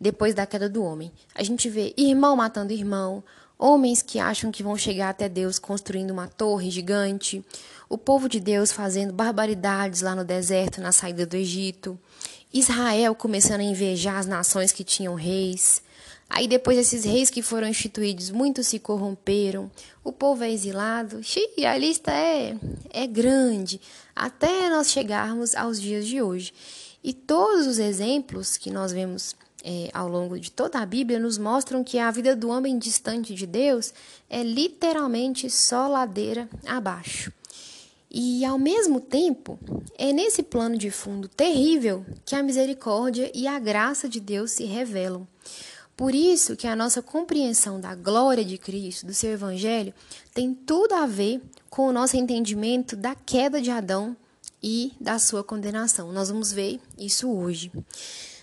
depois 0.00 0.32
da 0.32 0.46
queda 0.46 0.68
do 0.68 0.82
homem. 0.82 1.12
A 1.34 1.42
gente 1.42 1.68
vê 1.68 1.92
irmão 1.96 2.36
matando 2.36 2.72
irmão, 2.72 3.22
homens 3.58 4.00
que 4.00 4.20
acham 4.20 4.52
que 4.52 4.62
vão 4.62 4.76
chegar 4.76 5.10
até 5.10 5.28
Deus 5.28 5.58
construindo 5.58 6.12
uma 6.12 6.28
torre 6.28 6.70
gigante, 6.70 7.44
o 7.88 7.98
povo 7.98 8.28
de 8.28 8.38
Deus 8.38 8.70
fazendo 8.70 9.12
barbaridades 9.12 10.02
lá 10.02 10.14
no 10.14 10.24
deserto 10.24 10.80
na 10.80 10.92
saída 10.92 11.26
do 11.26 11.36
Egito, 11.36 11.98
Israel 12.52 13.12
começando 13.16 13.60
a 13.60 13.64
invejar 13.64 14.18
as 14.18 14.26
nações 14.26 14.70
que 14.70 14.84
tinham 14.84 15.16
reis. 15.16 15.82
Aí 16.28 16.48
depois 16.48 16.78
esses 16.78 17.04
reis 17.04 17.30
que 17.30 17.42
foram 17.42 17.68
instituídos, 17.68 18.30
muitos 18.30 18.66
se 18.66 18.78
corromperam, 18.78 19.70
o 20.02 20.12
povo 20.12 20.42
é 20.42 20.50
exilado. 20.50 21.22
Xiii, 21.22 21.64
a 21.64 21.76
lista 21.76 22.10
é, 22.10 22.56
é 22.90 23.06
grande, 23.06 23.80
até 24.14 24.68
nós 24.68 24.90
chegarmos 24.90 25.54
aos 25.54 25.80
dias 25.80 26.06
de 26.06 26.20
hoje. 26.20 26.52
E 27.02 27.12
todos 27.12 27.66
os 27.66 27.78
exemplos 27.78 28.56
que 28.56 28.70
nós 28.70 28.90
vemos 28.90 29.36
é, 29.62 29.90
ao 29.92 30.08
longo 30.08 30.38
de 30.38 30.50
toda 30.50 30.78
a 30.78 30.86
Bíblia 30.86 31.18
nos 31.18 31.38
mostram 31.38 31.82
que 31.82 31.98
a 31.98 32.10
vida 32.10 32.36
do 32.36 32.48
homem 32.48 32.78
distante 32.78 33.34
de 33.34 33.46
Deus 33.46 33.94
é 34.28 34.42
literalmente 34.42 35.48
só 35.48 35.86
ladeira 35.88 36.48
abaixo. 36.66 37.32
E, 38.10 38.44
ao 38.44 38.58
mesmo 38.58 39.00
tempo, 39.00 39.58
é 39.98 40.12
nesse 40.12 40.42
plano 40.42 40.78
de 40.78 40.90
fundo 40.90 41.26
terrível 41.26 42.04
que 42.24 42.36
a 42.36 42.42
misericórdia 42.42 43.30
e 43.34 43.46
a 43.46 43.58
graça 43.58 44.08
de 44.08 44.20
Deus 44.20 44.52
se 44.52 44.64
revelam. 44.64 45.26
Por 45.96 46.14
isso 46.14 46.56
que 46.56 46.66
a 46.66 46.74
nossa 46.74 47.00
compreensão 47.00 47.80
da 47.80 47.94
glória 47.94 48.44
de 48.44 48.58
Cristo, 48.58 49.06
do 49.06 49.14
seu 49.14 49.30
evangelho, 49.30 49.94
tem 50.32 50.52
tudo 50.54 50.94
a 50.94 51.06
ver 51.06 51.40
com 51.70 51.86
o 51.86 51.92
nosso 51.92 52.16
entendimento 52.16 52.96
da 52.96 53.14
queda 53.14 53.60
de 53.60 53.70
Adão 53.70 54.16
e 54.62 54.92
da 55.00 55.18
sua 55.18 55.44
condenação. 55.44 56.12
Nós 56.12 56.30
vamos 56.30 56.50
ver 56.50 56.80
isso 56.98 57.30
hoje. 57.30 57.70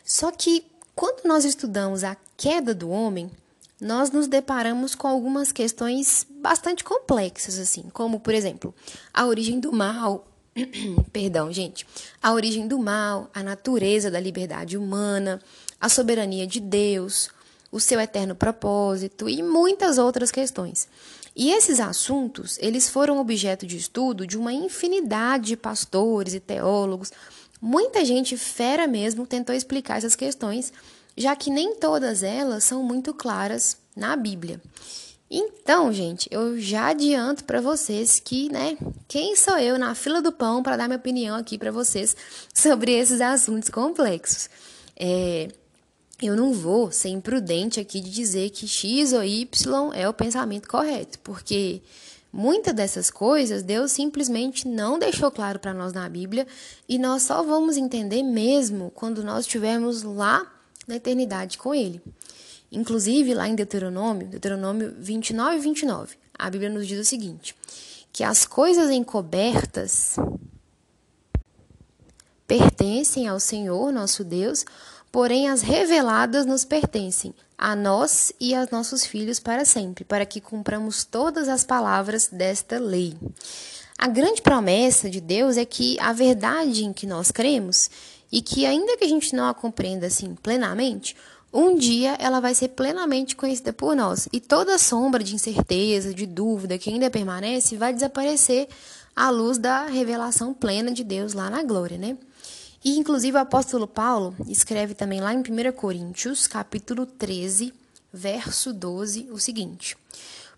Só 0.06 0.32
que 0.32 0.66
quando 0.96 1.26
nós 1.26 1.44
estudamos 1.44 2.04
a 2.04 2.16
queda 2.38 2.74
do 2.74 2.90
homem, 2.90 3.30
nós 3.82 4.12
nos 4.12 4.28
deparamos 4.28 4.94
com 4.94 5.08
algumas 5.08 5.52
questões 5.52 6.28
bastante 6.30 6.84
complexas, 6.84 7.58
assim, 7.58 7.84
como, 7.92 8.20
por 8.20 8.34
exemplo, 8.34 8.74
a 9.12 9.26
origem 9.26 9.60
do 9.60 9.74
mal. 9.74 10.28
Perdão, 11.12 11.52
gente. 11.52 11.88
A 12.22 12.32
origem 12.32 12.68
do 12.68 12.78
mal, 12.78 13.30
a 13.34 13.42
natureza 13.42 14.12
da 14.12 14.20
liberdade 14.20 14.78
humana, 14.78 15.42
a 15.80 15.90
soberania 15.90 16.46
de 16.46 16.60
Deus, 16.60 17.30
o 17.72 17.80
seu 17.80 18.00
eterno 18.00 18.36
propósito 18.36 19.30
e 19.30 19.42
muitas 19.42 19.98
outras 19.98 20.32
questões. 20.32 20.88
E 21.36 21.52
esses 21.52 21.80
assuntos, 21.80 22.58
eles 22.60 22.90
foram 22.90 23.18
objeto 23.18 23.66
de 23.66 23.78
estudo 23.78 24.28
de 24.28 24.38
uma 24.38 24.52
infinidade 24.52 25.48
de 25.48 25.58
pastores 25.58 26.34
e 26.34 26.40
teólogos 26.40 27.12
Muita 27.62 28.04
gente 28.04 28.36
fera 28.36 28.88
mesmo 28.88 29.28
tentou 29.28 29.54
explicar 29.54 30.00
essas 30.00 30.16
questões, 30.16 30.74
já 31.16 31.36
que 31.36 31.52
nem 31.52 31.76
todas 31.76 32.24
elas 32.24 32.64
são 32.64 32.82
muito 32.82 33.14
claras 33.14 33.78
na 33.96 34.16
Bíblia. 34.16 34.60
Então, 35.30 35.94
gente, 35.94 36.28
eu 36.32 36.60
já 36.60 36.88
adianto 36.88 37.44
para 37.44 37.62
vocês 37.62 38.20
que, 38.20 38.52
né, 38.52 38.76
quem 39.08 39.36
sou 39.36 39.60
eu 39.60 39.78
na 39.78 39.94
fila 39.94 40.24
do 40.24 40.32
pão 40.32 40.64
para 40.64 40.76
dar 40.76 40.88
minha 40.88 40.98
opinião 40.98 41.38
aqui 41.38 41.56
para 41.56 41.72
vocês 41.72 42.18
sobre 42.52 42.94
esses 42.94 43.22
assuntos 43.22 43.70
complexos. 43.70 44.50
É, 44.98 45.48
eu 46.22 46.36
não 46.36 46.54
vou 46.54 46.92
ser 46.92 47.10
imprudente 47.10 47.80
aqui 47.80 48.00
de 48.00 48.12
dizer 48.12 48.50
que 48.52 48.68
X 48.68 49.14
ou 49.14 49.24
Y 49.24 49.92
é 49.94 50.08
o 50.08 50.14
pensamento 50.14 50.68
correto, 50.68 51.20
porque 51.20 51.82
Muitas 52.34 52.74
dessas 52.74 53.12
coisas 53.12 53.62
Deus 53.62 53.92
simplesmente 53.92 54.66
não 54.66 54.98
deixou 54.98 55.30
claro 55.30 55.60
para 55.60 55.74
nós 55.74 55.92
na 55.92 56.08
Bíblia 56.08 56.48
e 56.88 56.98
nós 56.98 57.24
só 57.24 57.44
vamos 57.44 57.76
entender 57.76 58.24
mesmo 58.24 58.90
quando 58.96 59.22
nós 59.22 59.42
estivermos 59.46 60.02
lá 60.02 60.50
na 60.88 60.96
eternidade 60.96 61.58
com 61.58 61.76
Ele. 61.76 62.02
Inclusive, 62.72 63.34
lá 63.34 63.50
em 63.50 63.56
Deuteronômio, 63.56 64.28
Deuteronômio 64.28 64.96
29 64.98 65.58
e 65.58 65.60
29, 65.60 66.16
a 66.40 66.50
Bíblia 66.50 66.70
nos 66.70 66.88
diz 66.88 67.00
o 67.00 67.04
seguinte: 67.04 67.54
que 68.14 68.24
as 68.24 68.46
coisas 68.46 68.90
encobertas 68.90 70.16
pertencem 72.48 73.28
ao 73.28 73.42
Senhor, 73.42 73.92
nosso 73.92 74.24
Deus, 74.24 74.66
porém 75.12 75.50
as 75.50 75.62
reveladas 75.62 76.46
nos 76.46 76.64
pertencem, 76.64 77.34
a 77.58 77.76
nós 77.76 78.32
e 78.40 78.56
aos 78.56 78.70
nossos 78.70 79.06
filhos 79.06 79.40
para 79.40 79.66
sempre, 79.66 80.04
para 80.04 80.26
que 80.26 80.42
cumpramos 80.42 81.04
todas 81.04 81.48
as 81.48 81.64
palavras 81.64 82.28
desta 82.32 82.80
lei. 82.80 83.16
A 83.98 84.08
grande 84.08 84.42
promessa 84.42 85.10
de 85.10 85.22
Deus 85.22 85.58
é 85.58 85.66
que 85.66 86.00
a 86.00 86.12
verdade 86.12 86.84
em 86.84 86.92
que 86.92 87.06
nós 87.06 87.30
cremos 87.30 87.90
e 88.32 88.42
que 88.42 88.66
ainda 88.66 88.98
que 88.98 89.04
a 89.04 89.08
gente 89.08 89.36
não 89.36 89.48
a 89.48 89.54
compreenda 89.54 90.08
assim 90.08 90.34
plenamente, 90.42 91.16
um 91.54 91.76
dia 91.76 92.16
ela 92.18 92.40
vai 92.40 92.56
ser 92.56 92.70
plenamente 92.70 93.36
conhecida 93.36 93.74
por 93.74 93.96
nós 93.96 94.28
e 94.32 94.40
toda 94.40 94.80
sombra 94.80 95.24
de 95.24 95.36
incerteza, 95.36 96.14
de 96.14 96.26
dúvida 96.26 96.78
que 96.78 96.90
ainda 96.90 97.12
permanece 97.12 97.76
vai 97.76 97.94
desaparecer 97.94 98.68
à 99.16 99.30
luz 99.30 99.58
da 99.58 99.86
revelação 99.86 100.54
plena 100.54 100.92
de 100.92 101.04
Deus 101.04 101.34
lá 101.34 101.50
na 101.50 101.62
glória, 101.62 101.98
né? 101.98 102.18
E 102.84 102.98
inclusive 102.98 103.38
o 103.38 103.42
apóstolo 103.42 103.88
Paulo 103.88 104.36
escreve 104.48 104.96
também 104.96 105.22
lá 105.22 105.32
em 105.34 105.38
1 105.38 105.72
Coríntios, 105.74 106.48
capítulo 106.48 107.06
13, 107.06 107.72
verso 108.12 108.74
12, 108.74 109.30
o 109.32 109.38
seguinte: 109.38 109.96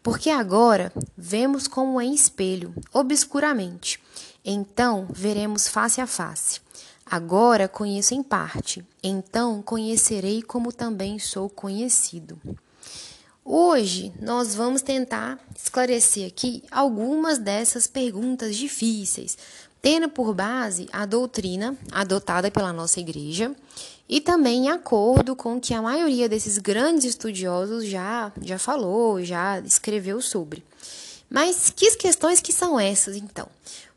Porque 0.02 0.30
agora 0.30 0.94
vemos 1.18 1.68
como 1.68 2.00
em 2.00 2.14
espelho, 2.14 2.74
obscuramente, 2.94 4.00
então 4.44 5.06
veremos 5.12 5.68
face 5.68 6.00
a 6.00 6.08
face. 6.08 6.62
Agora 7.06 7.68
conheço 7.68 8.14
em 8.14 8.24
parte, 8.24 8.86
então 9.04 9.62
conhecerei 9.62 10.42
como 10.42 10.72
também 10.72 11.20
sou 11.20 11.50
conhecido. 11.50 12.40
Hoje 13.44 14.14
nós 14.22 14.56
vamos 14.56 14.82
tentar 14.82 15.38
esclarecer 15.54 16.26
aqui 16.26 16.64
algumas 16.72 17.38
dessas 17.38 17.86
perguntas 17.88 18.56
difíceis, 18.56 19.38
tendo 19.84 20.08
por 20.08 20.34
base 20.34 20.88
a 20.94 21.06
doutrina 21.06 21.78
adotada 21.92 22.50
pela 22.50 22.72
nossa 22.72 23.02
igreja 23.02 23.54
e 24.08 24.22
também 24.22 24.68
em 24.68 24.70
acordo 24.70 25.36
com 25.36 25.58
o 25.58 25.60
que 25.60 25.74
a 25.74 25.82
maioria 25.82 26.30
desses 26.30 26.58
grandes 26.58 27.04
estudiosos 27.04 27.86
já, 27.86 28.32
já 28.42 28.58
falou, 28.58 29.22
já 29.22 29.60
escreveu 29.60 30.22
sobre. 30.22 30.64
Mas 31.30 31.70
que 31.70 31.98
questões 31.98 32.40
que 32.40 32.54
são 32.54 32.80
essas, 32.80 33.18
então? 33.18 33.50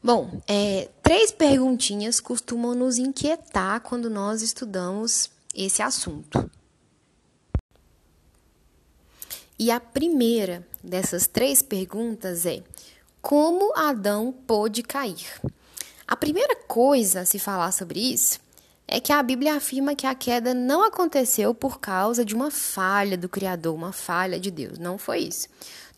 Bom, 0.03 0.43
é, 0.49 0.89
três 1.05 1.31
perguntinhas 1.31 2.19
costumam 2.19 2.75
nos 2.75 2.99
inquietar 2.99 3.81
quando 3.81 4.11
nós 4.11 4.43
estudamos 4.43 5.31
esse 5.55 5.83
assunto. 5.83 6.51
E 9.57 9.71
a 9.71 9.79
primeira 9.79 10.67
dessas 10.83 11.29
três 11.29 11.63
perguntas 11.63 12.45
é: 12.45 12.65
como 13.23 13.73
Adão 13.77 14.35
pôde 14.47 14.83
cair? 14.83 15.41
A 16.09 16.17
primeira 16.17 16.55
coisa 16.55 17.21
a 17.21 17.25
se 17.25 17.39
falar 17.39 17.73
sobre 17.73 18.01
isso 18.01 18.39
é 18.87 19.01
que 19.01 19.13
a 19.13 19.23
Bíblia 19.23 19.55
afirma 19.55 19.97
que 19.97 20.07
a 20.07 20.15
queda 20.15 20.55
não 20.55 20.85
aconteceu 20.85 21.53
por 21.53 21.81
causa 21.81 22.25
de 22.25 22.35
uma 22.35 22.51
falha 22.51 23.19
do 23.19 23.29
Criador, 23.29 23.75
uma 23.75 23.93
falha 23.93 24.39
de 24.39 24.51
Deus. 24.51 24.79
Não 24.79 24.97
foi 24.97 25.21
isso. 25.21 25.49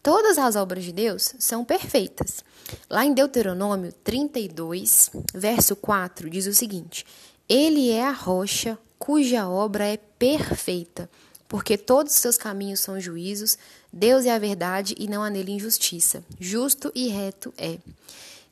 Todas 0.02 0.38
as 0.38 0.56
obras 0.56 0.84
de 0.84 0.92
Deus 0.92 1.34
são 1.38 1.64
perfeitas. 1.64 2.42
Lá 2.88 3.04
em 3.04 3.12
Deuteronômio 3.12 3.92
32, 4.04 5.10
verso 5.34 5.76
4, 5.76 6.30
diz 6.30 6.46
o 6.46 6.54
seguinte: 6.54 7.04
Ele 7.48 7.90
é 7.90 8.04
a 8.04 8.12
rocha 8.12 8.78
cuja 8.98 9.48
obra 9.48 9.86
é 9.86 9.96
perfeita, 9.96 11.10
porque 11.46 11.76
todos 11.76 12.14
os 12.14 12.18
seus 12.18 12.36
caminhos 12.36 12.80
são 12.80 13.00
juízos, 13.00 13.58
Deus 13.92 14.26
é 14.26 14.34
a 14.34 14.38
verdade 14.38 14.94
e 14.98 15.06
não 15.06 15.22
há 15.22 15.30
nele 15.30 15.52
injustiça. 15.52 16.24
Justo 16.40 16.90
e 16.94 17.08
reto 17.08 17.52
é. 17.56 17.78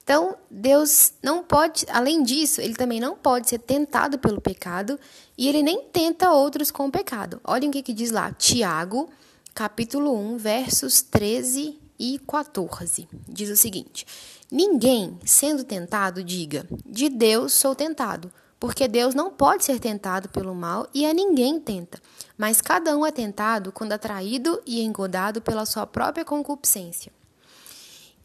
Então, 0.07 0.37
Deus 0.49 1.15
não 1.21 1.43
pode, 1.43 1.85
além 1.91 2.23
disso, 2.23 2.61
ele 2.61 2.77
também 2.77 3.01
não 3.01 3.17
pode 3.17 3.49
ser 3.49 3.59
tentado 3.59 4.21
pelo 4.21 4.41
pecado 4.41 5.01
e 5.37 5.49
ele 5.49 5.65
nem 5.65 5.83
tenta 5.83 6.31
outros 6.31 6.71
com 6.71 6.87
o 6.87 6.93
pecado. 6.93 7.41
Olhem 7.43 7.69
o 7.69 7.73
que, 7.73 7.83
que 7.83 7.93
diz 7.93 8.13
lá, 8.13 8.31
Tiago, 8.31 9.11
capítulo 9.53 10.17
1, 10.17 10.37
versos 10.37 11.03
13 11.03 11.81
e 11.99 12.21
14. 12.21 13.09
Diz 13.29 13.51
o 13.51 13.57
seguinte: 13.57 14.07
Ninguém, 14.49 15.19
sendo 15.25 15.65
tentado, 15.65 16.23
diga: 16.23 16.65
De 16.87 17.09
Deus 17.09 17.53
sou 17.53 17.75
tentado, 17.75 18.33
porque 18.61 18.87
Deus 18.87 19.13
não 19.13 19.29
pode 19.29 19.65
ser 19.65 19.81
tentado 19.81 20.29
pelo 20.29 20.55
mal 20.55 20.87
e 20.95 21.05
a 21.05 21.13
ninguém 21.13 21.59
tenta. 21.59 22.01
Mas 22.39 22.61
cada 22.61 22.97
um 22.97 23.05
é 23.05 23.11
tentado 23.11 23.73
quando 23.73 23.91
atraído 23.91 24.63
e 24.65 24.83
engodado 24.83 25.43
pela 25.43 25.67
sua 25.67 25.85
própria 25.85 26.25
concupiscência. 26.25 27.11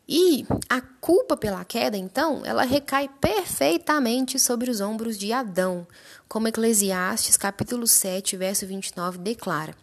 E 0.07 0.45
a 0.67 0.81
culpa 0.81 1.37
pela 1.37 1.63
queda, 1.63 1.95
então, 1.95 2.45
ela 2.45 2.63
recai 2.63 3.07
perfeitamente 3.07 4.39
sobre 4.39 4.69
os 4.69 4.81
ombros 4.81 5.17
de 5.17 5.31
Adão, 5.31 5.87
como 6.27 6.47
Eclesiastes 6.47 7.37
capítulo 7.37 7.87
7, 7.87 8.35
verso 8.35 8.65
29 8.65 9.19
declara. 9.19 9.75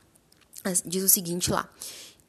Diz 0.85 1.03
o 1.03 1.09
seguinte 1.09 1.51
lá: 1.51 1.69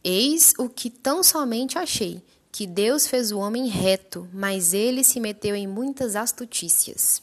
Eis 0.04 0.54
o 0.58 0.70
que 0.70 0.90
tão 0.90 1.24
somente 1.24 1.78
achei, 1.78 2.24
que 2.52 2.66
Deus 2.66 3.08
fez 3.08 3.32
o 3.32 3.40
homem 3.40 3.68
reto, 3.68 4.28
mas 4.34 4.74
ele 4.74 5.04
se 5.04 5.20
meteu 5.20 5.56
em 5.56 5.68
muitas 5.68 6.16
astutícias. 6.16 7.22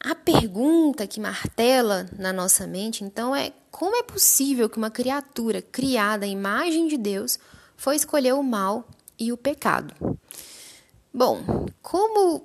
A 0.00 0.14
pergunta 0.14 1.06
que 1.06 1.20
martela 1.20 2.08
na 2.18 2.32
nossa 2.32 2.66
mente, 2.66 3.02
então, 3.02 3.34
é 3.34 3.52
como 3.70 3.96
é 3.96 4.02
possível 4.02 4.68
que 4.68 4.76
uma 4.76 4.90
criatura 4.90 5.60
criada 5.60 6.26
à 6.26 6.28
imagem 6.28 6.86
de 6.86 6.96
Deus 6.96 7.38
foi 7.76 7.96
escolher 7.96 8.34
o 8.34 8.42
mal 8.42 8.86
e 9.18 9.32
o 9.32 9.36
pecado? 9.36 9.94
Bom, 11.12 11.66
como 11.80 12.44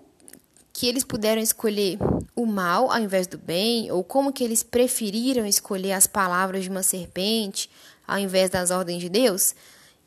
que 0.72 0.88
eles 0.88 1.04
puderam 1.04 1.42
escolher 1.42 1.98
o 2.36 2.46
mal 2.46 2.92
ao 2.92 3.00
invés 3.00 3.28
do 3.28 3.38
bem, 3.38 3.92
ou 3.92 4.04
como 4.04 4.32
que 4.32 4.44
eles 4.44 4.64
preferiram 4.64 5.46
escolher 5.46 5.92
as 5.92 6.08
palavras 6.08 6.64
de 6.64 6.70
uma 6.70 6.84
serpente 6.84 7.70
ao 8.08 8.18
invés 8.18 8.50
das 8.50 8.72
ordens 8.72 9.02
de 9.02 9.10
Deus, 9.10 9.54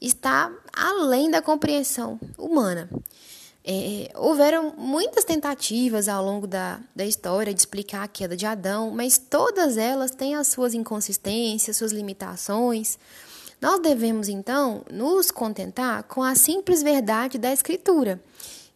está 0.01 0.53
além 0.75 1.31
da 1.31 1.41
compreensão 1.41 2.19
humana. 2.37 2.89
É, 3.65 4.11
houveram 4.17 4.75
muitas 4.77 5.23
tentativas 5.23 6.09
ao 6.09 6.25
longo 6.25 6.49
da, 6.49 6.81
da 6.97 7.07
história 7.07 7.55
de 7.55 7.61
explicar 7.61 8.03
a 8.03 8.09
queda 8.09 8.37
de 8.37 8.45
Adão, 8.45 8.91
mas 8.91 9.19
todas 9.19 9.77
elas 9.77 10.11
têm 10.11 10.35
as 10.35 10.49
suas 10.49 10.75
inconsistências, 10.75 11.77
suas 11.77 11.93
limitações. 11.93 12.99
Nós 13.63 13.79
devemos, 13.79 14.29
então, 14.29 14.83
nos 14.91 15.31
contentar 15.31 16.03
com 16.03 16.21
a 16.21 16.35
simples 16.35 16.83
verdade 16.83 17.39
da 17.39 17.53
Escritura, 17.53 18.21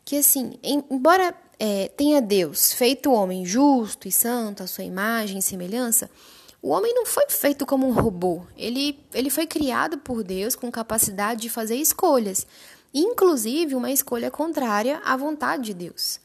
que, 0.05 0.17
assim, 0.17 0.61
embora 0.63 1.35
é, 1.59 1.89
tenha 1.89 2.23
Deus 2.23 2.73
feito 2.73 3.11
o 3.11 3.13
homem 3.13 3.45
justo 3.45 4.07
e 4.07 4.13
santo, 4.13 4.63
à 4.63 4.67
sua 4.69 4.85
imagem 4.85 5.39
e 5.39 5.43
semelhança, 5.43 6.09
o 6.63 6.69
homem 6.69 6.95
não 6.95 7.05
foi 7.05 7.25
feito 7.29 7.67
como 7.67 7.85
um 7.85 7.91
robô. 7.91 8.43
Ele, 8.57 8.97
ele 9.13 9.29
foi 9.29 9.45
criado 9.45 9.99
por 9.99 10.23
Deus 10.23 10.55
com 10.55 10.71
capacidade 10.71 11.41
de 11.41 11.51
fazer 11.51 11.75
escolhas, 11.75 12.47
inclusive 12.95 13.75
uma 13.75 13.91
escolha 13.91 14.31
contrária 14.31 15.03
à 15.05 15.17
vontade 15.17 15.65
de 15.65 15.75
Deus. 15.75 16.21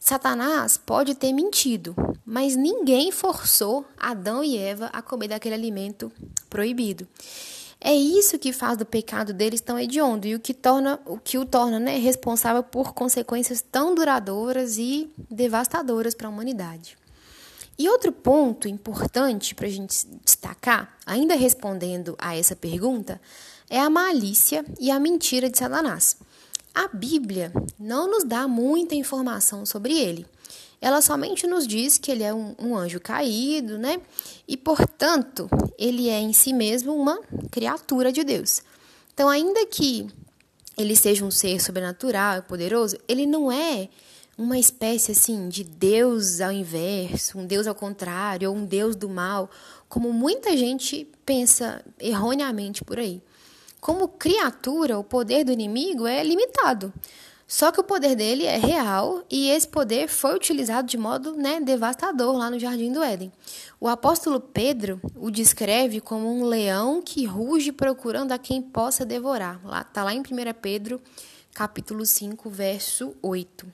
Satanás 0.00 0.78
pode 0.78 1.14
ter 1.14 1.34
mentido, 1.34 1.94
mas 2.24 2.56
ninguém 2.56 3.12
forçou 3.12 3.84
Adão 3.98 4.42
e 4.42 4.56
Eva 4.56 4.86
a 4.94 5.02
comer 5.02 5.28
daquele 5.28 5.56
alimento 5.56 6.10
proibido. 6.48 7.06
É 7.80 7.94
isso 7.94 8.38
que 8.38 8.52
faz 8.52 8.76
do 8.76 8.84
pecado 8.84 9.32
deles 9.32 9.60
tão 9.60 9.78
hediondo 9.78 10.26
e 10.26 10.34
o 10.34 10.40
que 10.40 10.52
torna 10.52 11.00
o 11.06 11.16
que 11.16 11.38
o 11.38 11.44
torna 11.44 11.78
né, 11.78 11.96
responsável 11.98 12.62
por 12.62 12.92
consequências 12.92 13.62
tão 13.62 13.94
duradouras 13.94 14.78
e 14.78 15.08
devastadoras 15.30 16.14
para 16.14 16.26
a 16.26 16.30
humanidade. 16.30 16.98
E 17.78 17.88
outro 17.88 18.10
ponto 18.10 18.66
importante 18.66 19.54
para 19.54 19.68
a 19.68 19.70
gente 19.70 20.04
destacar, 20.24 20.98
ainda 21.06 21.36
respondendo 21.36 22.16
a 22.18 22.36
essa 22.36 22.56
pergunta, 22.56 23.20
é 23.70 23.78
a 23.78 23.88
malícia 23.88 24.64
e 24.80 24.90
a 24.90 24.98
mentira 24.98 25.48
de 25.48 25.58
Satanás. 25.58 26.16
A 26.74 26.88
Bíblia 26.88 27.52
não 27.78 28.10
nos 28.10 28.24
dá 28.24 28.48
muita 28.48 28.96
informação 28.96 29.64
sobre 29.64 29.96
ele. 29.96 30.26
Ela 30.80 31.02
somente 31.02 31.46
nos 31.46 31.66
diz 31.66 31.98
que 31.98 32.10
ele 32.10 32.22
é 32.22 32.32
um, 32.32 32.54
um, 32.58 32.76
anjo 32.76 33.00
caído, 33.00 33.78
né? 33.78 34.00
E, 34.46 34.56
portanto, 34.56 35.48
ele 35.76 36.08
é 36.08 36.20
em 36.20 36.32
si 36.32 36.52
mesmo 36.52 36.94
uma 36.94 37.20
criatura 37.50 38.12
de 38.12 38.22
Deus. 38.22 38.62
Então, 39.12 39.28
ainda 39.28 39.66
que 39.66 40.06
ele 40.76 40.94
seja 40.94 41.24
um 41.24 41.30
ser 41.30 41.60
sobrenatural 41.60 42.38
e 42.38 42.42
poderoso, 42.42 42.96
ele 43.08 43.26
não 43.26 43.50
é 43.50 43.88
uma 44.38 44.56
espécie 44.56 45.10
assim 45.10 45.48
de 45.48 45.64
Deus 45.64 46.40
ao 46.40 46.52
inverso, 46.52 47.36
um 47.36 47.44
Deus 47.44 47.66
ao 47.66 47.74
contrário, 47.74 48.48
ou 48.48 48.56
um 48.56 48.64
Deus 48.64 48.94
do 48.94 49.08
mal, 49.08 49.50
como 49.88 50.12
muita 50.12 50.56
gente 50.56 51.08
pensa 51.26 51.84
erroneamente 51.98 52.84
por 52.84 53.00
aí. 53.00 53.20
Como 53.80 54.06
criatura, 54.06 54.96
o 54.96 55.02
poder 55.02 55.44
do 55.44 55.50
inimigo 55.50 56.06
é 56.06 56.22
limitado. 56.22 56.92
Só 57.48 57.72
que 57.72 57.80
o 57.80 57.84
poder 57.84 58.14
dele 58.14 58.44
é 58.44 58.58
real 58.58 59.24
e 59.30 59.48
esse 59.48 59.66
poder 59.66 60.06
foi 60.06 60.36
utilizado 60.36 60.86
de 60.86 60.98
modo 60.98 61.32
né, 61.32 61.58
devastador 61.62 62.36
lá 62.36 62.50
no 62.50 62.58
Jardim 62.58 62.92
do 62.92 63.02
Éden. 63.02 63.32
O 63.80 63.88
apóstolo 63.88 64.38
Pedro 64.38 65.00
o 65.16 65.30
descreve 65.30 65.98
como 65.98 66.30
um 66.30 66.44
leão 66.44 67.00
que 67.00 67.24
ruge 67.24 67.72
procurando 67.72 68.32
a 68.32 68.38
quem 68.38 68.60
possa 68.60 69.02
devorar. 69.06 69.58
Lá, 69.64 69.82
tá 69.82 70.04
lá 70.04 70.12
em 70.12 70.20
1 70.20 70.24
Pedro 70.60 71.00
capítulo 71.54 72.04
5, 72.04 72.50
verso 72.50 73.16
8. 73.22 73.66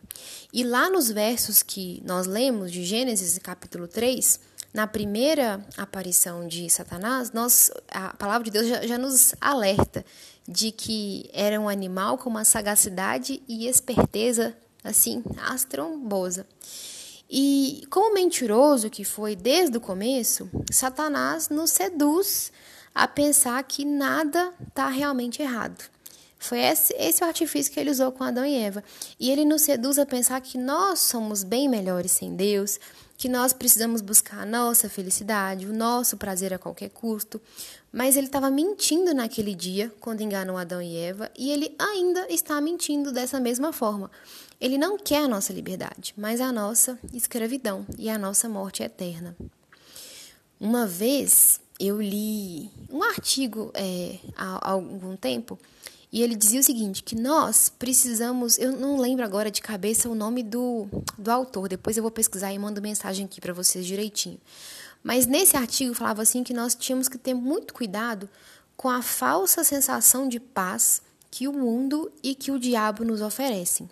E 0.52 0.62
lá 0.62 0.88
nos 0.88 1.10
versos 1.10 1.60
que 1.60 2.00
nós 2.06 2.26
lemos 2.26 2.70
de 2.70 2.84
Gênesis, 2.84 3.36
capítulo 3.38 3.88
3, 3.88 4.38
na 4.72 4.86
primeira 4.86 5.64
aparição 5.76 6.48
de 6.48 6.70
Satanás, 6.70 7.30
nós, 7.32 7.70
a 7.88 8.14
palavra 8.16 8.44
de 8.44 8.50
Deus 8.50 8.66
já, 8.66 8.86
já 8.86 8.96
nos 8.96 9.34
alerta 9.40 10.04
de 10.46 10.70
que 10.70 11.28
era 11.32 11.60
um 11.60 11.68
animal 11.68 12.18
com 12.18 12.28
uma 12.28 12.44
sagacidade 12.44 13.42
e 13.48 13.66
esperteza, 13.66 14.56
assim, 14.82 15.22
astrombosa. 15.38 16.46
E 17.28 17.82
como 17.90 18.14
mentiroso 18.14 18.90
que 18.90 19.04
foi 19.04 19.34
desde 19.34 19.76
o 19.76 19.80
começo, 19.80 20.48
Satanás 20.70 21.48
nos 21.48 21.70
seduz 21.70 22.52
a 22.94 23.08
pensar 23.08 23.62
que 23.64 23.84
nada 23.84 24.52
está 24.68 24.88
realmente 24.88 25.42
errado. 25.42 25.82
Foi 26.38 26.58
esse, 26.58 26.94
esse 26.98 27.24
o 27.24 27.26
artifício 27.26 27.72
que 27.72 27.80
ele 27.80 27.90
usou 27.90 28.12
com 28.12 28.22
Adão 28.22 28.44
e 28.44 28.54
Eva. 28.54 28.84
E 29.18 29.30
ele 29.30 29.46
nos 29.46 29.62
seduz 29.62 29.98
a 29.98 30.04
pensar 30.04 30.40
que 30.42 30.58
nós 30.58 30.98
somos 30.98 31.42
bem 31.42 31.68
melhores 31.68 32.12
sem 32.12 32.36
Deus, 32.36 32.78
que 33.16 33.30
nós 33.30 33.54
precisamos 33.54 34.02
buscar 34.02 34.40
a 34.40 34.46
nossa 34.46 34.88
felicidade, 34.90 35.66
o 35.66 35.72
nosso 35.72 36.18
prazer 36.18 36.52
a 36.52 36.58
qualquer 36.58 36.90
custo. 36.90 37.40
Mas 37.94 38.16
ele 38.16 38.26
estava 38.26 38.50
mentindo 38.50 39.14
naquele 39.14 39.54
dia, 39.54 39.92
quando 40.00 40.20
enganou 40.20 40.56
Adão 40.56 40.82
e 40.82 40.96
Eva, 40.96 41.30
e 41.38 41.52
ele 41.52 41.72
ainda 41.78 42.26
está 42.28 42.60
mentindo 42.60 43.12
dessa 43.12 43.38
mesma 43.38 43.72
forma. 43.72 44.10
Ele 44.60 44.76
não 44.76 44.98
quer 44.98 45.22
a 45.22 45.28
nossa 45.28 45.52
liberdade, 45.52 46.12
mas 46.16 46.40
a 46.40 46.50
nossa 46.50 46.98
escravidão 47.12 47.86
e 47.96 48.10
a 48.10 48.18
nossa 48.18 48.48
morte 48.48 48.82
eterna. 48.82 49.36
Uma 50.58 50.88
vez 50.88 51.60
eu 51.78 52.02
li 52.02 52.68
um 52.90 53.00
artigo 53.00 53.70
é, 53.74 54.18
há 54.36 54.70
algum 54.70 55.14
tempo 55.14 55.56
e 56.10 56.20
ele 56.20 56.34
dizia 56.34 56.58
o 56.60 56.64
seguinte, 56.64 57.00
que 57.00 57.14
nós 57.14 57.68
precisamos, 57.68 58.58
eu 58.58 58.72
não 58.72 58.98
lembro 58.98 59.24
agora 59.24 59.52
de 59.52 59.60
cabeça 59.60 60.08
o 60.08 60.16
nome 60.16 60.42
do, 60.42 60.88
do 61.16 61.30
autor, 61.30 61.68
depois 61.68 61.96
eu 61.96 62.02
vou 62.02 62.10
pesquisar 62.10 62.52
e 62.52 62.58
mando 62.58 62.82
mensagem 62.82 63.24
aqui 63.24 63.40
para 63.40 63.52
vocês 63.52 63.86
direitinho. 63.86 64.40
Mas 65.04 65.26
nesse 65.26 65.56
artigo 65.56 65.94
falava 65.94 66.22
assim 66.22 66.42
que 66.42 66.52
nós 66.52 66.74
tínhamos 66.74 67.08
que 67.08 67.18
ter 67.18 67.34
muito 67.34 67.72
cuidado 67.72 68.28
com 68.76 68.88
a 68.88 69.02
falsa 69.02 69.62
sensação 69.62 70.28
de 70.28 70.40
paz 70.40 71.00
que 71.30 71.46
o 71.46 71.52
mundo 71.52 72.10
e 72.22 72.34
que 72.34 72.50
o 72.50 72.58
diabo 72.58 73.04
nos 73.04 73.20
oferecem. 73.20 73.88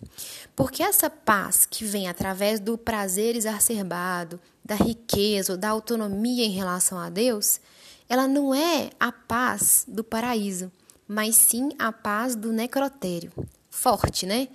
Porque 0.57 0.83
essa 0.83 1.09
paz 1.09 1.67
que 1.67 1.85
vem 1.85 2.09
através 2.09 2.59
do 2.59 2.79
prazer 2.79 3.37
exacerbado, 3.37 4.41
da 4.65 4.75
riqueza 4.75 5.53
ou 5.53 5.59
da 5.59 5.69
autonomia 5.69 6.45
em 6.45 6.51
relação 6.51 6.99
a 6.99 7.11
Deus, 7.11 7.61
ela 8.09 8.27
não 8.27 8.55
é 8.55 8.91
a 8.99 9.13
paz 9.13 9.85
do 9.87 10.03
paraíso 10.03 10.73
mas 11.13 11.37
sim 11.37 11.71
a 11.79 11.93
paz 11.93 12.35
do 12.35 12.53
necrotério. 12.53 13.31
Forte, 13.69 14.25
né? 14.25 14.49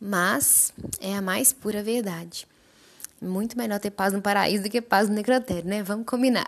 Mas 0.00 0.72
é 1.00 1.14
a 1.14 1.22
mais 1.22 1.52
pura 1.52 1.80
verdade. 1.80 2.44
Muito 3.22 3.56
melhor 3.56 3.78
ter 3.78 3.90
paz 3.90 4.12
no 4.12 4.20
paraíso 4.20 4.64
do 4.64 4.70
que 4.70 4.82
paz 4.82 5.08
no 5.08 5.14
necrotério, 5.14 5.68
né? 5.68 5.82
Vamos 5.82 6.04
combinar. 6.06 6.46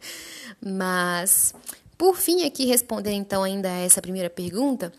mas, 0.60 1.54
por 1.96 2.16
fim, 2.16 2.44
aqui 2.44 2.66
responder 2.66 3.12
então 3.12 3.42
ainda 3.42 3.68
a 3.70 3.78
essa 3.78 4.02
primeira 4.02 4.28
pergunta, 4.28 4.92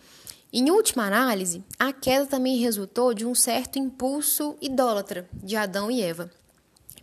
em 0.52 0.72
última 0.72 1.06
análise, 1.06 1.64
a 1.78 1.94
queda 1.94 2.26
também 2.26 2.58
resultou 2.58 3.14
de 3.14 3.26
um 3.26 3.36
certo 3.36 3.78
impulso 3.78 4.56
idólatra 4.62 5.28
de 5.34 5.56
Adão 5.56 5.92
e 5.92 6.02
Eva. 6.02 6.32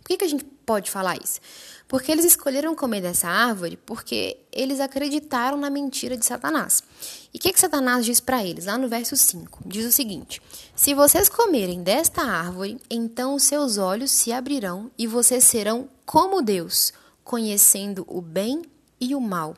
Por 0.01 0.09
que, 0.09 0.17
que 0.17 0.25
a 0.25 0.27
gente 0.27 0.43
pode 0.43 0.91
falar 0.91 1.15
isso? 1.23 1.39
Porque 1.93 2.11
eles 2.11 2.25
escolheram 2.25 2.73
comer 2.73 3.01
dessa 3.01 3.27
árvore 3.27 3.77
porque 3.77 4.37
eles 4.51 4.79
acreditaram 4.79 5.59
na 5.59 5.69
mentira 5.69 6.17
de 6.17 6.25
Satanás. 6.25 6.81
E 7.31 7.37
o 7.37 7.39
que, 7.39 7.53
que 7.53 7.59
Satanás 7.59 8.03
diz 8.03 8.19
para 8.19 8.43
eles? 8.43 8.65
Lá 8.65 8.79
no 8.79 8.89
verso 8.89 9.15
5, 9.15 9.59
diz 9.63 9.85
o 9.85 9.91
seguinte: 9.91 10.41
Se 10.75 10.95
vocês 10.95 11.29
comerem 11.29 11.83
desta 11.83 12.23
árvore, 12.23 12.81
então 12.89 13.35
os 13.35 13.43
seus 13.43 13.77
olhos 13.77 14.09
se 14.09 14.31
abrirão 14.31 14.89
e 14.97 15.05
vocês 15.05 15.43
serão 15.43 15.87
como 16.03 16.41
Deus, 16.41 16.91
conhecendo 17.23 18.03
o 18.09 18.21
bem 18.21 18.63
e 18.99 19.13
o 19.13 19.21
mal. 19.21 19.55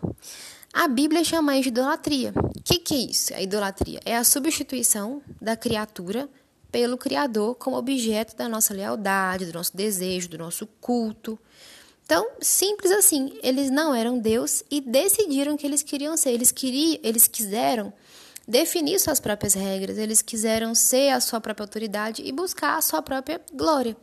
A 0.74 0.89
Bíblia 0.89 1.24
chama 1.24 1.54
isso 1.54 1.71
de 1.71 1.80
idolatria. 1.80 2.34
O 2.36 2.62
que, 2.62 2.80
que 2.80 2.95
é 2.95 3.12
isso? 3.12 3.34
A 3.34 3.41
idolatria 3.41 4.02
é 4.04 4.17
a 4.17 4.26
substituição 4.26 5.21
da 5.41 5.56
criatura 5.56 6.28
pelo 6.69 6.98
Criador 6.98 7.56
como 7.56 7.78
objeto 7.78 8.36
da 8.36 8.50
nossa 8.50 8.74
lealdade, 8.74 9.45
do 9.45 9.54
nosso 9.54 9.74
desejo, 9.74 10.28
do 10.28 10.38
nosso 10.38 10.67
culto. 10.82 11.39
Então, 12.06 12.28
simples 12.39 12.91
assim, 12.91 13.38
eles 13.41 13.72
não 13.72 13.94
eram 13.94 14.20
Deus 14.20 14.63
e 14.70 14.80
decidiram 14.80 15.58
que 15.58 15.65
eles 15.65 15.82
queriam 15.82 16.15
ser. 16.15 16.30
Eles 16.30 16.52
queriam, 16.52 17.00
eles 17.02 17.28
quiseram 17.28 17.91
definir 18.48 19.00
suas 19.00 19.20
próprias 19.20 19.56
regras, 19.56 19.98
eles 19.98 20.22
quiseram 20.22 20.76
ser 20.76 21.10
a 21.10 21.20
sua 21.20 21.41
própria 21.41 21.63
autoridade 21.63 22.22
e 22.24 22.32
buscar 22.32 22.78
a 22.78 22.82
sua 22.82 23.02
própria 23.02 23.41
glória. 23.52 23.98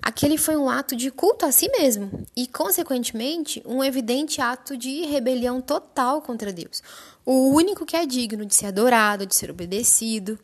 Aquele 0.00 0.38
foi 0.38 0.56
um 0.56 0.70
ato 0.70 0.94
de 0.94 1.10
culto 1.10 1.44
a 1.44 1.50
si 1.50 1.68
mesmo 1.68 2.26
e, 2.36 2.46
consequentemente, 2.46 3.60
um 3.66 3.82
evidente 3.82 4.40
ato 4.40 4.76
de 4.76 5.04
rebelião 5.06 5.60
total 5.60 6.22
contra 6.22 6.52
Deus, 6.52 6.80
o 7.26 7.50
único 7.50 7.84
que 7.84 7.96
é 7.96 8.06
digno 8.06 8.46
de 8.46 8.54
ser 8.54 8.66
adorado, 8.66 9.26
de 9.26 9.34
ser 9.34 9.50
obedecido. 9.50 10.38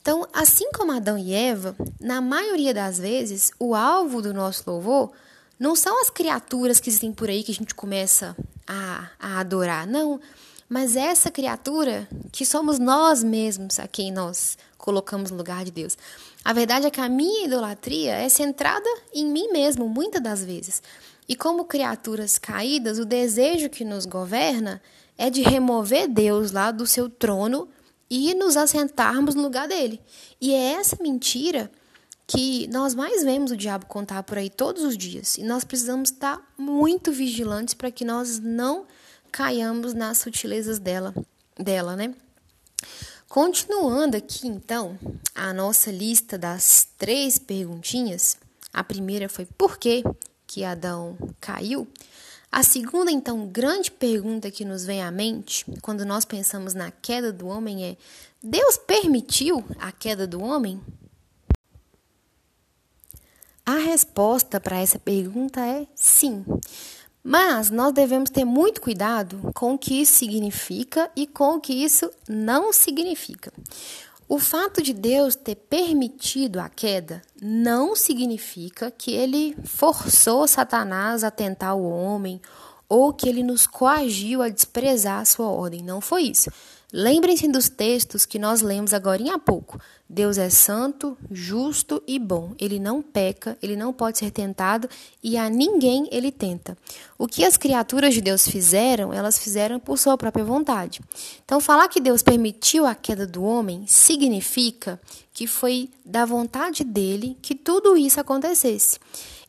Então, 0.00 0.26
assim 0.32 0.70
como 0.72 0.92
Adão 0.92 1.18
e 1.18 1.34
Eva, 1.34 1.74
na 2.00 2.20
maioria 2.20 2.72
das 2.72 2.98
vezes, 2.98 3.50
o 3.58 3.74
alvo 3.74 4.22
do 4.22 4.32
nosso 4.32 4.62
louvor 4.68 5.12
não 5.58 5.74
são 5.74 6.00
as 6.00 6.10
criaturas 6.10 6.78
que 6.80 6.88
existem 6.88 7.12
por 7.12 7.28
aí 7.28 7.42
que 7.42 7.52
a 7.52 7.54
gente 7.54 7.74
começa 7.74 8.36
a, 8.66 9.08
a 9.18 9.40
adorar, 9.40 9.86
não. 9.86 10.20
Mas 10.68 10.96
essa 10.96 11.30
criatura 11.30 12.08
que 12.32 12.44
somos 12.44 12.78
nós 12.78 13.22
mesmos 13.22 13.78
a 13.78 13.86
quem 13.86 14.12
nós 14.12 14.58
colocamos 14.76 15.30
no 15.30 15.36
lugar 15.36 15.64
de 15.64 15.70
Deus. 15.70 15.96
A 16.44 16.52
verdade 16.52 16.86
é 16.86 16.90
que 16.90 17.00
a 17.00 17.08
minha 17.08 17.46
idolatria 17.46 18.14
é 18.14 18.28
centrada 18.28 18.88
em 19.14 19.26
mim 19.26 19.48
mesmo, 19.50 19.88
muitas 19.88 20.22
das 20.22 20.44
vezes. 20.44 20.82
E 21.28 21.34
como 21.34 21.64
criaturas 21.64 22.38
caídas, 22.38 22.98
o 22.98 23.04
desejo 23.04 23.68
que 23.68 23.84
nos 23.84 24.06
governa 24.06 24.80
é 25.18 25.30
de 25.30 25.42
remover 25.42 26.08
Deus 26.08 26.52
lá 26.52 26.70
do 26.70 26.86
seu 26.86 27.08
trono 27.08 27.68
e 28.08 28.34
nos 28.34 28.56
assentarmos 28.56 29.34
no 29.34 29.42
lugar 29.42 29.66
dele. 29.66 30.00
E 30.40 30.54
é 30.54 30.72
essa 30.74 30.96
mentira 31.00 31.70
que 32.26 32.66
nós 32.68 32.94
mais 32.94 33.22
vemos 33.22 33.52
o 33.52 33.56
diabo 33.56 33.86
contar 33.86 34.22
por 34.24 34.36
aí 34.36 34.50
todos 34.50 34.82
os 34.82 34.98
dias. 34.98 35.36
E 35.38 35.44
nós 35.44 35.62
precisamos 35.64 36.10
estar 36.10 36.42
muito 36.58 37.12
vigilantes 37.12 37.74
para 37.74 37.90
que 37.90 38.04
nós 38.04 38.40
não 38.40 38.86
caiamos 39.30 39.94
nas 39.94 40.18
sutilezas 40.18 40.78
dela, 40.78 41.14
dela, 41.56 41.94
né? 41.94 42.14
Continuando 43.28 44.16
aqui, 44.16 44.46
então, 44.46 44.98
a 45.34 45.52
nossa 45.52 45.90
lista 45.90 46.38
das 46.38 46.88
três 46.96 47.38
perguntinhas. 47.38 48.36
A 48.72 48.82
primeira 48.82 49.28
foi 49.28 49.44
por 49.44 49.78
que, 49.78 50.02
que 50.46 50.64
Adão 50.64 51.16
caiu? 51.40 51.86
A 52.50 52.62
segunda, 52.62 53.10
então, 53.10 53.46
grande 53.46 53.90
pergunta 53.90 54.50
que 54.50 54.64
nos 54.64 54.84
vem 54.84 55.02
à 55.02 55.10
mente 55.10 55.64
quando 55.82 56.04
nós 56.04 56.24
pensamos 56.24 56.72
na 56.72 56.90
queda 56.90 57.32
do 57.32 57.46
homem 57.46 57.84
é: 57.84 57.96
Deus 58.42 58.78
permitiu 58.78 59.64
a 59.78 59.92
queda 59.92 60.26
do 60.26 60.40
homem? 60.40 60.80
A 63.68 63.78
resposta 63.78 64.60
para 64.60 64.78
essa 64.78 64.96
pergunta 64.96 65.60
é 65.60 65.88
sim. 65.92 66.44
Mas 67.20 67.68
nós 67.68 67.92
devemos 67.92 68.30
ter 68.30 68.44
muito 68.44 68.80
cuidado 68.80 69.50
com 69.52 69.74
o 69.74 69.78
que 69.78 70.00
isso 70.00 70.12
significa 70.12 71.10
e 71.16 71.26
com 71.26 71.56
o 71.56 71.60
que 71.60 71.72
isso 71.72 72.08
não 72.28 72.72
significa. 72.72 73.52
O 74.28 74.38
fato 74.38 74.80
de 74.80 74.92
Deus 74.92 75.34
ter 75.34 75.56
permitido 75.56 76.60
a 76.60 76.68
queda 76.68 77.20
não 77.42 77.96
significa 77.96 78.88
que 78.88 79.10
ele 79.10 79.56
forçou 79.64 80.46
Satanás 80.46 81.24
a 81.24 81.30
tentar 81.32 81.74
o 81.74 81.90
homem 81.90 82.40
ou 82.88 83.12
que 83.12 83.28
ele 83.28 83.42
nos 83.42 83.66
coagiu 83.66 84.42
a 84.42 84.48
desprezar 84.48 85.20
a 85.20 85.24
sua 85.24 85.48
ordem. 85.48 85.82
Não 85.82 86.00
foi 86.00 86.22
isso. 86.22 86.50
Lembrem-se 86.98 87.46
dos 87.46 87.68
textos 87.68 88.24
que 88.24 88.38
nós 88.38 88.62
lemos 88.62 88.94
agora 88.94 89.22
há 89.30 89.38
pouco. 89.38 89.78
Deus 90.08 90.38
é 90.38 90.48
santo, 90.48 91.14
justo 91.30 92.02
e 92.06 92.18
bom. 92.18 92.54
Ele 92.58 92.80
não 92.80 93.02
peca, 93.02 93.58
ele 93.62 93.76
não 93.76 93.92
pode 93.92 94.16
ser 94.16 94.30
tentado 94.30 94.88
e 95.22 95.36
a 95.36 95.50
ninguém 95.50 96.08
ele 96.10 96.32
tenta. 96.32 96.74
O 97.18 97.28
que 97.28 97.44
as 97.44 97.58
criaturas 97.58 98.14
de 98.14 98.22
Deus 98.22 98.48
fizeram, 98.48 99.12
elas 99.12 99.38
fizeram 99.38 99.78
por 99.78 99.98
sua 99.98 100.16
própria 100.16 100.42
vontade. 100.42 101.02
Então, 101.44 101.60
falar 101.60 101.86
que 101.88 102.00
Deus 102.00 102.22
permitiu 102.22 102.86
a 102.86 102.94
queda 102.94 103.26
do 103.26 103.44
homem 103.44 103.84
significa 103.86 104.98
que 105.34 105.46
foi 105.46 105.90
da 106.02 106.24
vontade 106.24 106.82
dele 106.82 107.36
que 107.42 107.54
tudo 107.54 107.94
isso 107.94 108.18
acontecesse. 108.18 108.98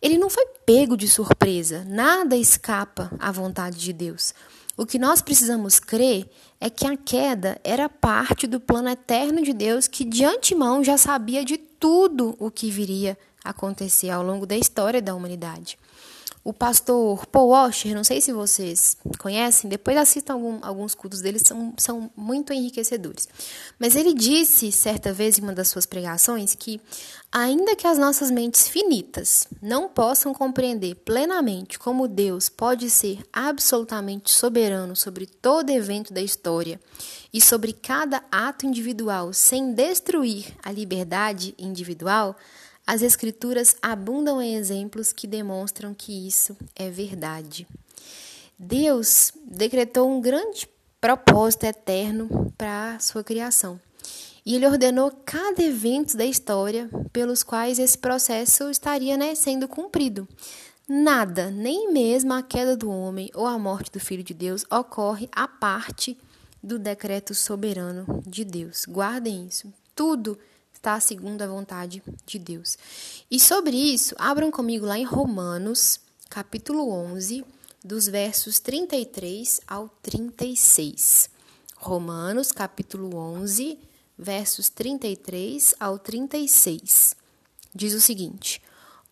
Ele 0.01 0.17
não 0.17 0.29
foi 0.29 0.45
pego 0.65 0.97
de 0.97 1.07
surpresa, 1.07 1.85
nada 1.87 2.35
escapa 2.35 3.09
à 3.17 3.31
vontade 3.31 3.77
de 3.77 3.93
Deus. 3.93 4.33
O 4.77 4.85
que 4.85 4.99
nós 4.99 5.23
precisamos 5.23 5.79
crer 5.79 6.29
é 6.61 6.69
que 6.69 6.85
a 6.85 6.95
queda 6.95 7.59
era 7.63 7.89
parte 7.89 8.45
do 8.45 8.59
plano 8.59 8.87
eterno 8.89 9.41
de 9.41 9.51
Deus 9.51 9.87
que 9.87 10.05
de 10.05 10.23
antemão 10.23 10.83
já 10.83 10.99
sabia 10.99 11.43
de 11.43 11.57
tudo 11.57 12.35
o 12.37 12.51
que 12.51 12.69
viria 12.69 13.17
acontecer 13.43 14.11
ao 14.11 14.21
longo 14.21 14.45
da 14.45 14.55
história 14.55 15.01
da 15.01 15.15
humanidade. 15.15 15.79
O 16.47 16.53
pastor 16.53 17.25
Paul 17.25 17.49
Washer, 17.49 17.93
não 17.93 18.05
sei 18.05 18.21
se 18.21 18.31
vocês 18.31 18.95
conhecem, 19.19 19.69
depois 19.69 19.97
assistam 19.97 20.35
algum, 20.35 20.59
alguns 20.61 20.95
cultos 20.95 21.19
dele, 21.19 21.39
são, 21.39 21.73
são 21.77 22.09
muito 22.15 22.53
enriquecedores. 22.53 23.27
Mas 23.77 23.97
ele 23.97 24.13
disse, 24.13 24.71
certa 24.71 25.11
vez, 25.11 25.37
em 25.37 25.41
uma 25.41 25.51
das 25.51 25.67
suas 25.67 25.85
pregações, 25.85 26.55
que, 26.55 26.79
ainda 27.29 27.75
que 27.75 27.85
as 27.85 27.97
nossas 27.97 28.31
mentes 28.31 28.65
finitas 28.69 29.45
não 29.61 29.89
possam 29.89 30.33
compreender 30.33 30.95
plenamente 30.95 31.77
como 31.77 32.07
Deus 32.07 32.47
pode 32.47 32.89
ser 32.89 33.19
absolutamente 33.33 34.31
soberano 34.31 34.95
sobre 34.95 35.25
todo 35.25 35.69
evento 35.69 36.13
da 36.13 36.21
história 36.21 36.79
e 37.33 37.41
sobre 37.41 37.73
cada 37.73 38.23
ato 38.31 38.65
individual 38.65 39.33
sem 39.33 39.73
destruir 39.73 40.45
a 40.63 40.71
liberdade 40.71 41.53
individual, 41.59 42.37
as 42.87 43.01
Escrituras 43.01 43.75
abundam 43.81 44.41
em 44.41 44.55
exemplos 44.55 45.11
que 45.11 45.27
demonstram 45.27 45.93
que 45.93 46.25
isso 46.25 46.55
é 46.73 46.89
verdade. 46.89 47.67
Deus 48.57 49.33
decretou 49.45 50.09
um 50.09 50.21
grande 50.21 50.69
propósito 51.01 51.65
eterno 51.65 52.53
para 52.57 52.95
a 52.95 52.99
sua 52.99 53.25
criação. 53.25 53.77
E 54.45 54.55
ele 54.55 54.65
ordenou 54.65 55.11
cada 55.25 55.61
evento 55.61 56.15
da 56.15 56.25
história 56.25 56.89
pelos 57.11 57.43
quais 57.43 57.77
esse 57.77 57.97
processo 57.97 58.69
estaria 58.69 59.17
né, 59.17 59.35
sendo 59.35 59.67
cumprido. 59.67 60.25
Nada, 60.87 61.51
nem 61.51 61.91
mesmo 61.91 62.33
a 62.33 62.41
queda 62.41 62.77
do 62.77 62.89
homem 62.89 63.29
ou 63.35 63.45
a 63.45 63.59
morte 63.59 63.91
do 63.91 63.99
Filho 63.99 64.23
de 64.23 64.33
Deus, 64.33 64.63
ocorre 64.71 65.27
à 65.33 65.45
parte 65.45 66.17
do 66.63 66.79
decreto 66.79 67.35
soberano 67.35 68.23
de 68.25 68.45
Deus. 68.45 68.85
Guardem 68.87 69.45
isso. 69.45 69.71
Tudo 69.93 70.39
está 70.77 70.99
segundo 70.99 71.41
a 71.41 71.47
vontade 71.47 72.03
de 72.25 72.39
Deus. 72.39 72.77
E 73.29 73.39
sobre 73.39 73.75
isso, 73.75 74.15
abram 74.17 74.51
comigo 74.51 74.85
lá 74.85 74.97
em 74.97 75.03
Romanos, 75.03 75.99
capítulo 76.29 76.89
11, 76.91 77.43
dos 77.83 78.07
versos 78.07 78.59
33 78.59 79.59
ao 79.67 79.89
36. 80.01 81.29
Romanos, 81.75 82.51
capítulo 82.51 83.15
11, 83.15 83.79
versos 84.17 84.69
33 84.69 85.73
ao 85.79 85.97
36. 85.97 87.15
Diz 87.73 87.93
o 87.93 87.99
seguinte: 88.01 88.61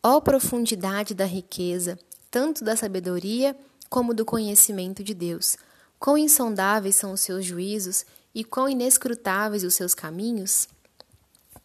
Ó 0.04 0.22
profundidade 0.22 1.14
da 1.14 1.26
riqueza, 1.26 1.98
tanto 2.30 2.64
da 2.64 2.76
sabedoria 2.76 3.56
como 3.90 4.14
do 4.14 4.24
conhecimento 4.24 5.04
de 5.04 5.14
Deus! 5.14 5.58
Quão 5.98 6.18
insondáveis 6.18 6.96
são 6.96 7.14
os 7.14 7.22
seus 7.22 7.44
juízos 7.44 8.06
e 8.36 8.44
quão 8.44 8.70
inescrutáveis 8.70 9.64
os 9.64 9.74
seus 9.74 9.96
caminhos! 9.96 10.68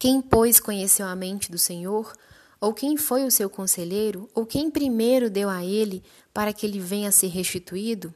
Quem, 0.01 0.19
pois, 0.19 0.59
conheceu 0.59 1.05
a 1.05 1.15
mente 1.15 1.51
do 1.51 1.59
Senhor? 1.59 2.11
Ou 2.59 2.73
quem 2.73 2.97
foi 2.97 3.23
o 3.23 3.29
seu 3.29 3.47
conselheiro? 3.47 4.27
Ou 4.33 4.47
quem 4.47 4.71
primeiro 4.71 5.29
deu 5.29 5.47
a 5.47 5.63
ele 5.63 6.01
para 6.33 6.51
que 6.51 6.65
ele 6.65 6.79
venha 6.79 7.09
a 7.09 7.11
ser 7.11 7.27
restituído? 7.27 8.11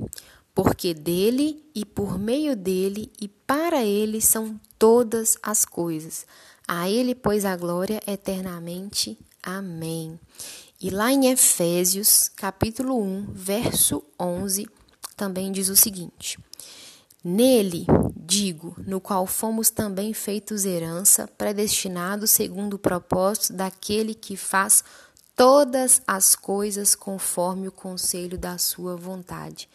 Porque 0.52 0.95
dele 0.95 1.63
e 1.76 1.86
por 1.86 2.17
meio 2.17 2.56
dele 2.56 3.12
e 3.21 3.28
para 3.28 3.86
ele 3.86 4.19
são 4.19 4.60
todas 4.80 5.38
as 5.43 5.63
coisas. 5.63 6.26
A 6.67 6.89
ele, 6.89 7.13
pois, 7.13 7.45
a 7.45 7.56
glória 7.56 8.02
eternamente. 8.08 9.15
Amém. 9.43 10.19
E 10.82 10.89
lá 10.89 11.12
em 11.12 11.28
Efésios, 11.28 12.32
capítulo 12.36 13.00
1, 13.00 13.28
verso 13.32 14.04
11, 14.19 14.67
também 15.15 15.52
diz 15.52 15.69
o 15.69 15.76
seguinte: 15.76 16.39
Nele, 17.27 17.88
digo, 18.15 18.75
no 18.85 19.01
qual 19.01 19.25
fomos 19.25 19.71
também 19.71 20.13
feitos 20.13 20.63
herança, 20.63 21.27
predestinados 21.27 22.29
segundo 22.29 22.75
o 22.75 22.79
propósito 22.79 23.53
daquele 23.53 24.13
que 24.13 24.38
faz 24.38 24.83
todas 25.35 26.03
as 26.05 26.35
coisas 26.35 26.93
conforme 26.93 27.67
o 27.67 27.71
conselho 27.71 28.38
da 28.38 28.59
sua 28.59 28.95
vontade. 28.95 29.67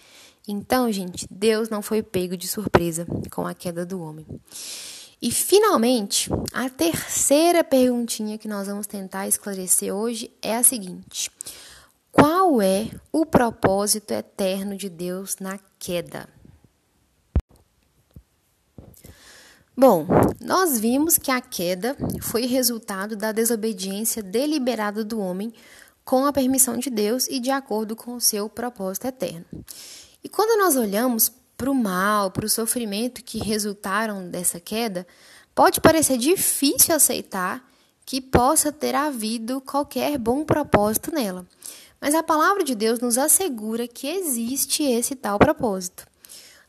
Então, 0.46 0.92
gente, 0.92 1.26
Deus 1.28 1.68
não 1.68 1.82
foi 1.82 2.04
pego 2.04 2.36
de 2.36 2.46
surpresa 2.46 3.04
com 3.32 3.44
a 3.44 3.52
queda 3.52 3.84
do 3.84 4.00
homem. 4.00 4.24
E 5.20 5.32
finalmente, 5.32 6.30
a 6.52 6.70
terceira 6.70 7.64
perguntinha 7.64 8.38
que 8.38 8.46
nós 8.46 8.68
vamos 8.68 8.86
tentar 8.86 9.26
esclarecer 9.26 9.92
hoje 9.92 10.30
é 10.40 10.54
a 10.54 10.62
seguinte: 10.62 11.28
qual 12.12 12.62
é 12.62 12.88
o 13.10 13.26
propósito 13.26 14.12
eterno 14.12 14.76
de 14.76 14.88
Deus 14.88 15.34
na 15.40 15.58
queda? 15.80 16.28
Bom, 19.76 20.06
nós 20.40 20.78
vimos 20.78 21.16
que 21.16 21.30
a 21.30 21.40
queda 21.40 21.96
foi 22.20 22.44
resultado 22.46 23.16
da 23.16 23.32
desobediência 23.32 24.22
deliberada 24.22 25.04
do 25.04 25.20
homem 25.20 25.52
com 26.04 26.26
a 26.26 26.32
permissão 26.32 26.76
de 26.76 26.90
Deus 26.90 27.26
e 27.28 27.38
de 27.38 27.50
acordo 27.50 27.94
com 27.94 28.14
o 28.14 28.20
seu 28.20 28.48
propósito 28.48 29.06
eterno. 29.06 29.46
E 30.22 30.28
quando 30.28 30.58
nós 30.58 30.76
olhamos 30.76 31.32
para 31.56 31.70
o 31.70 31.74
mal, 31.74 32.30
para 32.30 32.44
o 32.44 32.48
sofrimento 32.48 33.22
que 33.22 33.38
resultaram 33.38 34.28
dessa 34.28 34.58
queda, 34.58 35.06
pode 35.54 35.80
parecer 35.80 36.18
difícil 36.18 36.94
aceitar 36.94 37.64
que 38.04 38.20
possa 38.20 38.72
ter 38.72 38.94
havido 38.94 39.60
qualquer 39.60 40.18
bom 40.18 40.44
propósito 40.44 41.14
nela. 41.14 41.46
Mas 42.00 42.14
a 42.14 42.22
palavra 42.22 42.64
de 42.64 42.74
Deus 42.74 42.98
nos 42.98 43.16
assegura 43.16 43.86
que 43.86 44.08
existe 44.08 44.82
esse 44.82 45.14
tal 45.14 45.38
propósito. 45.38 46.09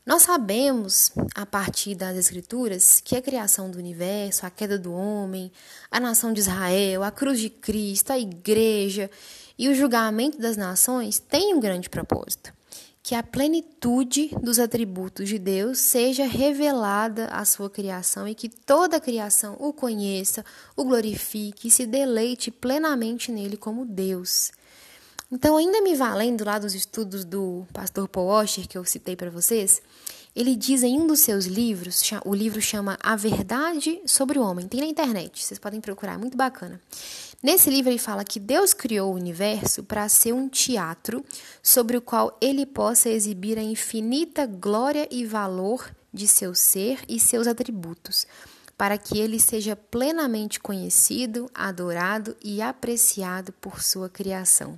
Nós 0.04 0.22
sabemos, 0.22 1.12
a 1.32 1.46
partir 1.46 1.94
das 1.94 2.16
Escrituras, 2.16 3.00
que 3.00 3.16
a 3.16 3.22
criação 3.22 3.70
do 3.70 3.78
universo, 3.78 4.44
a 4.44 4.50
queda 4.50 4.76
do 4.76 4.92
homem, 4.92 5.52
a 5.90 6.00
nação 6.00 6.32
de 6.32 6.40
Israel, 6.40 7.04
a 7.04 7.10
cruz 7.12 7.38
de 7.38 7.48
Cristo, 7.48 8.12
a 8.12 8.18
igreja 8.18 9.08
e 9.56 9.68
o 9.68 9.74
julgamento 9.74 10.38
das 10.38 10.56
nações 10.56 11.20
têm 11.20 11.54
um 11.54 11.60
grande 11.60 11.88
propósito 11.88 12.52
que 13.02 13.16
a 13.16 13.22
plenitude 13.22 14.28
dos 14.40 14.60
atributos 14.60 15.28
de 15.28 15.36
Deus 15.38 15.78
seja 15.78 16.24
revelada 16.24 17.26
à 17.26 17.44
sua 17.44 17.68
criação 17.68 18.28
e 18.28 18.34
que 18.34 18.48
toda 18.48 18.96
a 18.96 19.00
criação 19.00 19.56
o 19.58 19.72
conheça, 19.72 20.44
o 20.76 20.84
glorifique 20.84 21.66
e 21.66 21.70
se 21.70 21.84
deleite 21.84 22.50
plenamente 22.50 23.32
nele 23.32 23.56
como 23.56 23.84
Deus. 23.84 24.52
Então, 25.34 25.56
ainda 25.56 25.80
me 25.80 25.96
valendo 25.96 26.44
lá 26.44 26.58
dos 26.58 26.74
estudos 26.74 27.24
do 27.24 27.66
pastor 27.72 28.06
Paul 28.06 28.26
Washer, 28.26 28.68
que 28.68 28.76
eu 28.76 28.84
citei 28.84 29.16
para 29.16 29.30
vocês, 29.30 29.80
ele 30.36 30.54
diz 30.54 30.82
em 30.82 31.00
um 31.00 31.06
dos 31.06 31.20
seus 31.20 31.46
livros, 31.46 32.02
o 32.26 32.34
livro 32.34 32.60
chama 32.60 32.98
A 33.02 33.16
Verdade 33.16 33.98
sobre 34.04 34.38
o 34.38 34.42
Homem, 34.42 34.68
tem 34.68 34.80
na 34.80 34.86
internet, 34.86 35.42
vocês 35.42 35.58
podem 35.58 35.80
procurar, 35.80 36.14
é 36.14 36.18
muito 36.18 36.36
bacana. 36.36 36.78
Nesse 37.42 37.70
livro 37.70 37.90
ele 37.90 37.98
fala 37.98 38.24
que 38.24 38.38
Deus 38.38 38.74
criou 38.74 39.10
o 39.10 39.16
universo 39.16 39.82
para 39.82 40.06
ser 40.06 40.34
um 40.34 40.50
teatro 40.50 41.24
sobre 41.62 41.96
o 41.96 42.02
qual 42.02 42.36
ele 42.38 42.66
possa 42.66 43.08
exibir 43.08 43.58
a 43.58 43.62
infinita 43.62 44.44
glória 44.44 45.08
e 45.10 45.24
valor 45.24 45.90
de 46.12 46.28
seu 46.28 46.54
ser 46.54 47.00
e 47.08 47.18
seus 47.18 47.46
atributos, 47.46 48.26
para 48.82 48.98
que 48.98 49.16
ele 49.16 49.38
seja 49.38 49.76
plenamente 49.76 50.58
conhecido, 50.58 51.48
adorado 51.54 52.36
e 52.42 52.60
apreciado 52.60 53.52
por 53.52 53.80
sua 53.80 54.08
criação. 54.08 54.76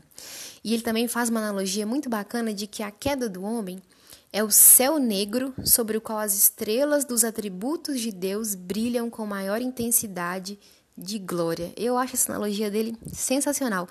E 0.62 0.74
ele 0.74 0.82
também 0.82 1.08
faz 1.08 1.30
uma 1.30 1.40
analogia 1.40 1.86
muito 1.86 2.10
bacana 2.10 2.52
de 2.52 2.66
que 2.66 2.82
a 2.82 2.90
queda 2.90 3.30
do 3.30 3.42
homem 3.42 3.82
é 4.30 4.44
o 4.44 4.50
céu 4.50 4.98
negro 4.98 5.54
sobre 5.64 5.96
o 5.96 6.02
qual 6.02 6.18
as 6.18 6.34
estrelas 6.34 7.06
dos 7.06 7.24
atributos 7.24 7.98
de 7.98 8.12
Deus 8.12 8.54
brilham 8.54 9.08
com 9.08 9.24
maior 9.24 9.62
intensidade 9.62 10.58
de 10.94 11.18
glória. 11.18 11.72
Eu 11.74 11.96
acho 11.96 12.12
essa 12.12 12.30
analogia 12.30 12.70
dele 12.70 12.94
sensacional. 13.10 13.88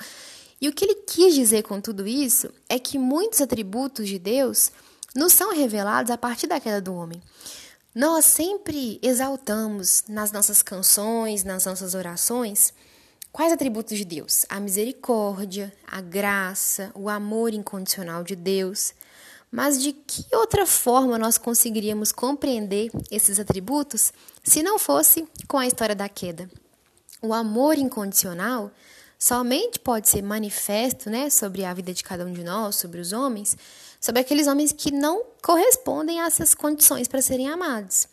E 0.62 0.70
o 0.70 0.74
que 0.74 0.86
ele 0.86 0.96
quis 1.08 1.34
dizer 1.34 1.64
com 1.64 1.82
tudo 1.82 2.06
isso 2.06 2.52
é 2.70 2.78
que 2.78 3.00
muitos 3.00 3.42
atributos 3.42 4.08
de 4.08 4.20
Deus 4.20 4.72
nos 5.16 5.34
são 5.34 5.56
revelados 5.56 6.12
a 6.12 6.20
partir 6.20 6.46
da 6.46 6.60
queda 6.60 6.80
do 6.80 6.94
homem. 6.94 7.20
Nós 7.96 8.26
sempre 8.26 8.98
exaltamos 9.04 10.04
nas 10.08 10.32
nossas 10.32 10.64
canções, 10.64 11.44
nas 11.44 11.66
nossas 11.66 11.94
orações, 11.94 12.74
quais 13.32 13.54
atributos 13.54 13.96
de 13.96 14.04
Deus? 14.04 14.48
A 14.50 14.60
misericórdia, 14.60 15.72
a 15.86 16.02
graça, 16.02 16.92
o 16.96 17.08
amor 17.08 17.54
incondicional 17.54 18.24
de 18.24 18.36
Deus. 18.36 18.96
Mas 19.52 19.80
de 19.80 19.94
que 19.94 20.26
outra 20.36 20.66
forma 20.66 21.20
nós 21.20 21.38
conseguiríamos 21.38 22.12
compreender 22.12 22.90
esses 23.12 23.40
atributos 23.40 24.12
se 24.44 24.64
não 24.64 24.80
fosse 24.80 25.28
com 25.48 25.60
a 25.60 25.68
história 25.68 25.94
da 25.94 26.10
queda? 26.10 26.50
O 27.22 27.32
amor 27.32 27.78
incondicional 27.78 28.72
somente 29.20 29.78
pode 29.78 30.10
ser 30.10 30.24
manifesto 30.24 31.12
né, 31.12 31.30
sobre 31.30 31.64
a 31.64 31.74
vida 31.76 31.94
de 31.94 32.04
cada 32.04 32.26
um 32.26 32.34
de 32.34 32.44
nós, 32.44 32.76
sobre 32.76 33.00
os 33.00 33.14
homens, 33.14 33.56
sobre 34.04 34.20
aqueles 34.20 34.48
homens 34.48 34.74
que 34.74 34.92
não 34.92 35.24
correspondem 35.42 36.20
a 36.20 36.26
essas 36.26 36.54
condições 36.54 37.08
para 37.08 37.22
serem 37.22 37.48
amados. 37.48 38.06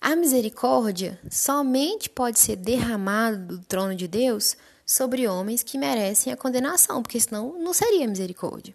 A 0.00 0.16
misericórdia 0.16 1.20
somente 1.30 2.08
pode 2.08 2.38
ser 2.38 2.56
derramada 2.56 3.36
do 3.36 3.58
trono 3.58 3.94
de 3.94 4.08
Deus 4.08 4.56
sobre 4.86 5.28
homens 5.28 5.62
que 5.62 5.76
merecem 5.76 6.32
a 6.32 6.36
condenação, 6.36 7.02
porque 7.02 7.20
senão 7.20 7.58
não 7.58 7.74
seria 7.74 8.08
misericórdia. 8.08 8.74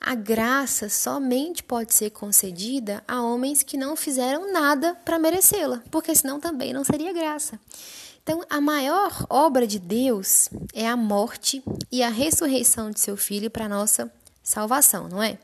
A 0.00 0.14
graça 0.14 0.88
somente 0.88 1.62
pode 1.62 1.92
ser 1.92 2.08
concedida 2.08 3.04
a 3.06 3.20
homens 3.20 3.62
que 3.62 3.76
não 3.76 3.94
fizeram 3.94 4.50
nada 4.50 4.94
para 5.04 5.18
merecê-la, 5.18 5.82
porque 5.90 6.14
senão 6.14 6.40
também 6.40 6.72
não 6.72 6.84
seria 6.84 7.12
graça. 7.12 7.60
Então, 8.22 8.42
a 8.48 8.62
maior 8.62 9.26
obra 9.28 9.66
de 9.66 9.78
Deus 9.78 10.48
é 10.72 10.88
a 10.88 10.96
morte 10.96 11.62
e 11.92 12.02
a 12.02 12.08
ressurreição 12.08 12.90
de 12.90 12.98
seu 12.98 13.14
filho 13.14 13.50
para 13.50 13.68
nossa 13.68 14.10
salvação, 14.42 15.06
não 15.06 15.22
é? 15.22 15.38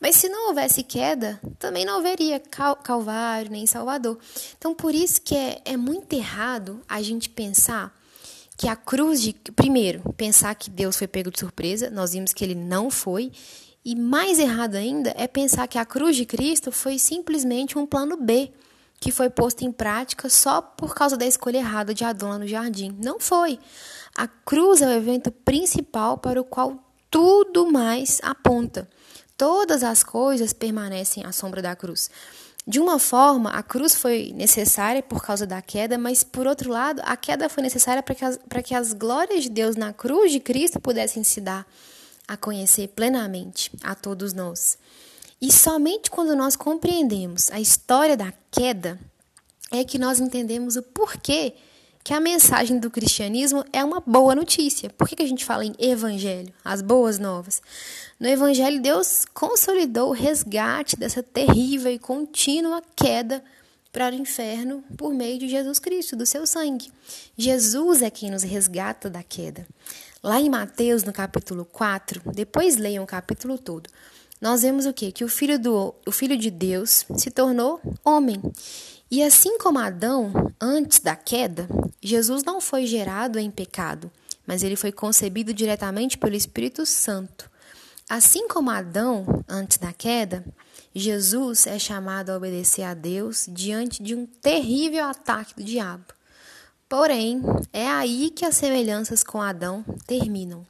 Mas 0.00 0.16
se 0.16 0.28
não 0.28 0.48
houvesse 0.48 0.82
queda, 0.82 1.40
também 1.58 1.84
não 1.84 1.98
haveria 1.98 2.40
Calvário 2.40 3.50
nem 3.50 3.66
Salvador. 3.66 4.18
Então, 4.56 4.74
por 4.74 4.94
isso 4.94 5.20
que 5.20 5.34
é, 5.34 5.60
é 5.64 5.76
muito 5.76 6.12
errado 6.12 6.80
a 6.88 7.02
gente 7.02 7.28
pensar 7.28 7.92
que 8.56 8.68
a 8.68 8.76
cruz 8.76 9.20
de. 9.20 9.32
Primeiro, 9.54 10.12
pensar 10.16 10.54
que 10.54 10.70
Deus 10.70 10.96
foi 10.96 11.06
pego 11.06 11.30
de 11.30 11.40
surpresa, 11.40 11.90
nós 11.90 12.12
vimos 12.12 12.32
que 12.32 12.44
ele 12.44 12.54
não 12.54 12.90
foi. 12.90 13.32
E 13.84 13.94
mais 13.96 14.38
errado 14.38 14.74
ainda 14.74 15.14
é 15.16 15.26
pensar 15.26 15.66
que 15.66 15.78
a 15.78 15.84
cruz 15.84 16.16
de 16.16 16.26
Cristo 16.26 16.70
foi 16.70 16.98
simplesmente 16.98 17.78
um 17.78 17.86
plano 17.86 18.16
B 18.16 18.52
que 19.00 19.12
foi 19.12 19.30
posto 19.30 19.64
em 19.64 19.70
prática 19.70 20.28
só 20.28 20.60
por 20.60 20.94
causa 20.94 21.16
da 21.16 21.24
escolha 21.24 21.58
errada 21.58 21.94
de 21.94 22.04
Adão 22.04 22.38
no 22.38 22.46
jardim. 22.46 22.96
Não 23.02 23.20
foi. 23.20 23.58
A 24.16 24.26
cruz 24.26 24.82
é 24.82 24.86
o 24.86 24.90
evento 24.90 25.30
principal 25.30 26.18
para 26.18 26.40
o 26.40 26.44
qual 26.44 26.84
tudo 27.10 27.70
mais 27.70 28.20
aponta. 28.22 28.88
Todas 29.38 29.84
as 29.84 30.02
coisas 30.02 30.52
permanecem 30.52 31.24
à 31.24 31.30
sombra 31.30 31.62
da 31.62 31.76
cruz. 31.76 32.10
De 32.66 32.80
uma 32.80 32.98
forma, 32.98 33.50
a 33.50 33.62
cruz 33.62 33.94
foi 33.94 34.32
necessária 34.34 35.02
por 35.02 35.22
causa 35.22 35.46
da 35.46 35.62
queda, 35.62 35.96
mas 35.96 36.22
por 36.22 36.46
outro 36.46 36.70
lado, 36.70 37.00
a 37.04 37.16
queda 37.16 37.48
foi 37.48 37.62
necessária 37.62 38.02
para 38.02 38.14
que 38.14 38.24
as, 38.24 38.38
que 38.64 38.74
as 38.74 38.92
glórias 38.92 39.44
de 39.44 39.48
Deus 39.48 39.76
na 39.76 39.92
cruz 39.92 40.32
de 40.32 40.40
Cristo 40.40 40.78
pudessem 40.78 41.24
se 41.24 41.40
dar 41.40 41.66
a 42.26 42.36
conhecer 42.36 42.88
plenamente 42.88 43.70
a 43.82 43.94
todos 43.94 44.34
nós. 44.34 44.76
E 45.40 45.52
somente 45.52 46.10
quando 46.10 46.34
nós 46.34 46.56
compreendemos 46.56 47.50
a 47.52 47.60
história 47.60 48.16
da 48.16 48.34
queda 48.50 48.98
é 49.70 49.84
que 49.84 49.98
nós 49.98 50.18
entendemos 50.18 50.76
o 50.76 50.82
porquê 50.82 51.54
que 52.08 52.14
a 52.14 52.20
mensagem 52.20 52.78
do 52.78 52.90
cristianismo 52.90 53.62
é 53.70 53.84
uma 53.84 54.00
boa 54.00 54.34
notícia. 54.34 54.88
Por 54.88 55.06
que, 55.06 55.22
a 55.22 55.26
gente 55.26 55.44
fala 55.44 55.62
em 55.62 55.74
evangelho, 55.78 56.50
as 56.64 56.80
boas 56.80 57.18
novas? 57.18 57.60
No 58.18 58.26
evangelho, 58.26 58.80
Deus 58.80 59.26
consolidou 59.34 60.08
o 60.08 60.14
resgate 60.14 60.96
dessa 60.96 61.22
terrível 61.22 61.92
e 61.92 61.98
contínua 61.98 62.82
queda 62.96 63.44
para 63.92 64.10
o 64.10 64.18
inferno 64.18 64.82
por 64.96 65.12
meio 65.12 65.38
de 65.38 65.50
Jesus 65.50 65.78
Cristo, 65.78 66.16
do 66.16 66.24
seu 66.24 66.46
sangue. 66.46 66.90
Jesus 67.36 68.00
é 68.00 68.08
quem 68.08 68.30
nos 68.30 68.42
resgata 68.42 69.10
da 69.10 69.22
queda. 69.22 69.66
Lá 70.22 70.40
em 70.40 70.48
Mateus, 70.48 71.04
no 71.04 71.12
capítulo 71.12 71.66
4, 71.66 72.22
depois 72.32 72.78
leiam 72.78 73.04
o 73.04 73.06
capítulo 73.06 73.58
todo 73.58 73.90
nós 74.40 74.62
vemos 74.62 74.86
o 74.86 74.92
quê? 74.92 75.10
Que 75.10 75.24
o 75.24 75.28
filho, 75.28 75.58
do, 75.58 75.94
o 76.06 76.12
filho 76.12 76.36
de 76.36 76.50
Deus 76.50 77.04
se 77.16 77.30
tornou 77.30 77.80
homem. 78.04 78.40
E 79.10 79.22
assim 79.22 79.56
como 79.58 79.78
Adão, 79.78 80.32
antes 80.60 81.00
da 81.00 81.16
queda, 81.16 81.66
Jesus 82.02 82.44
não 82.44 82.60
foi 82.60 82.86
gerado 82.86 83.38
em 83.38 83.50
pecado, 83.50 84.10
mas 84.46 84.62
ele 84.62 84.76
foi 84.76 84.92
concebido 84.92 85.54
diretamente 85.54 86.18
pelo 86.18 86.34
Espírito 86.34 86.84
Santo. 86.84 87.50
Assim 88.08 88.48
como 88.48 88.70
Adão, 88.70 89.44
antes 89.48 89.78
da 89.78 89.92
queda, 89.92 90.44
Jesus 90.94 91.66
é 91.66 91.78
chamado 91.78 92.30
a 92.30 92.36
obedecer 92.36 92.82
a 92.82 92.92
Deus 92.92 93.46
diante 93.48 94.02
de 94.02 94.14
um 94.14 94.26
terrível 94.26 95.04
ataque 95.04 95.54
do 95.54 95.64
diabo. 95.64 96.06
Porém, 96.88 97.42
é 97.72 97.86
aí 97.86 98.30
que 98.30 98.44
as 98.44 98.56
semelhanças 98.56 99.22
com 99.22 99.40
Adão 99.40 99.84
terminam. 100.06 100.66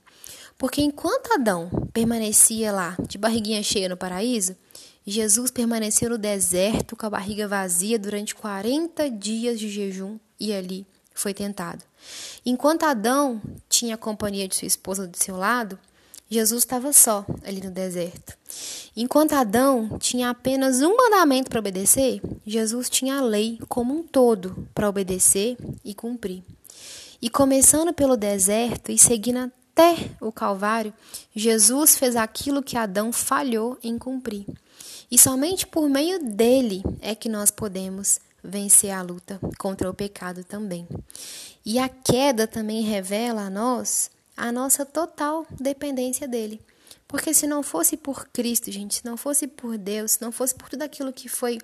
Porque 0.56 0.82
enquanto 0.82 1.32
Adão 1.32 1.70
permanecia 1.92 2.72
lá, 2.72 2.96
de 3.08 3.16
barriguinha 3.16 3.62
cheia 3.62 3.88
no 3.88 3.96
paraíso, 3.96 4.56
Jesus 5.10 5.50
permaneceu 5.50 6.10
no 6.10 6.18
deserto 6.18 6.94
com 6.94 7.06
a 7.06 7.10
barriga 7.10 7.48
vazia 7.48 7.98
durante 7.98 8.34
40 8.34 9.10
dias 9.10 9.58
de 9.58 9.66
jejum 9.66 10.18
e 10.38 10.52
ali 10.52 10.86
foi 11.14 11.32
tentado. 11.32 11.82
Enquanto 12.44 12.82
Adão 12.82 13.40
tinha 13.70 13.94
a 13.94 13.98
companhia 13.98 14.46
de 14.46 14.54
sua 14.54 14.66
esposa 14.66 15.06
do 15.06 15.16
seu 15.16 15.34
lado, 15.34 15.78
Jesus 16.28 16.62
estava 16.62 16.92
só 16.92 17.24
ali 17.42 17.62
no 17.62 17.70
deserto. 17.70 18.36
Enquanto 18.94 19.32
Adão 19.32 19.98
tinha 19.98 20.28
apenas 20.28 20.82
um 20.82 20.94
mandamento 20.94 21.48
para 21.48 21.60
obedecer, 21.60 22.20
Jesus 22.44 22.90
tinha 22.90 23.16
a 23.16 23.22
lei 23.22 23.58
como 23.66 23.98
um 23.98 24.02
todo 24.02 24.68
para 24.74 24.90
obedecer 24.90 25.56
e 25.82 25.94
cumprir. 25.94 26.42
E 27.22 27.30
começando 27.30 27.94
pelo 27.94 28.14
deserto 28.14 28.92
e 28.92 28.98
seguindo 28.98 29.38
até 29.38 30.10
o 30.20 30.30
Calvário, 30.30 30.92
Jesus 31.34 31.96
fez 31.96 32.14
aquilo 32.14 32.62
que 32.62 32.76
Adão 32.76 33.10
falhou 33.10 33.78
em 33.82 33.96
cumprir. 33.96 34.44
E 35.10 35.18
somente 35.18 35.66
por 35.66 35.88
meio 35.88 36.22
dele 36.22 36.82
é 37.00 37.14
que 37.14 37.28
nós 37.28 37.50
podemos 37.50 38.20
vencer 38.42 38.90
a 38.90 39.02
luta 39.02 39.40
contra 39.58 39.90
o 39.90 39.94
pecado 39.94 40.44
também. 40.44 40.86
E 41.64 41.78
a 41.78 41.88
queda 41.88 42.46
também 42.46 42.82
revela 42.82 43.42
a 43.42 43.50
nós 43.50 44.10
a 44.36 44.52
nossa 44.52 44.86
total 44.86 45.44
dependência 45.50 46.28
dele. 46.28 46.60
Porque 47.08 47.34
se 47.34 47.46
não 47.46 47.62
fosse 47.62 47.96
por 47.96 48.28
Cristo, 48.28 48.70
gente, 48.70 48.96
se 48.96 49.04
não 49.04 49.16
fosse 49.16 49.48
por 49.48 49.76
Deus, 49.76 50.12
se 50.12 50.22
não 50.22 50.30
fosse 50.30 50.54
por 50.54 50.68
tudo 50.68 50.82
aquilo 50.82 51.12
que 51.12 51.28
foi 51.28 51.58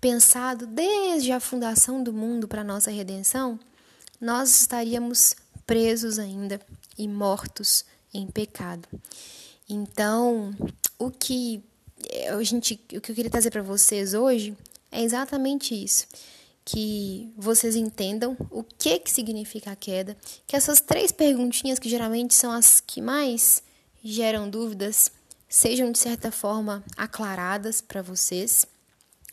pensado 0.00 0.66
desde 0.66 1.30
a 1.30 1.38
fundação 1.38 2.02
do 2.02 2.12
mundo 2.12 2.48
para 2.48 2.64
nossa 2.64 2.90
redenção, 2.90 3.58
nós 4.20 4.60
estaríamos 4.60 5.36
presos 5.66 6.18
ainda 6.18 6.60
e 6.96 7.06
mortos 7.06 7.84
em 8.12 8.26
pecado. 8.26 8.88
Então, 9.68 10.54
o 10.98 11.10
que 11.10 11.62
a 12.30 12.42
gente, 12.42 12.74
o 12.74 13.00
que 13.00 13.10
eu 13.10 13.14
queria 13.14 13.30
trazer 13.30 13.50
para 13.50 13.62
vocês 13.62 14.14
hoje 14.14 14.56
é 14.90 15.02
exatamente 15.02 15.74
isso, 15.74 16.06
que 16.64 17.32
vocês 17.36 17.76
entendam 17.76 18.36
o 18.50 18.62
que 18.62 18.98
que 18.98 19.10
significa 19.10 19.72
a 19.72 19.76
queda, 19.76 20.16
que 20.46 20.56
essas 20.56 20.80
três 20.80 21.12
perguntinhas 21.12 21.78
que 21.78 21.88
geralmente 21.88 22.34
são 22.34 22.52
as 22.52 22.80
que 22.80 23.00
mais 23.00 23.62
geram 24.02 24.48
dúvidas 24.48 25.10
sejam 25.48 25.90
de 25.90 25.98
certa 25.98 26.30
forma 26.30 26.84
aclaradas 26.96 27.80
para 27.80 28.02
vocês. 28.02 28.66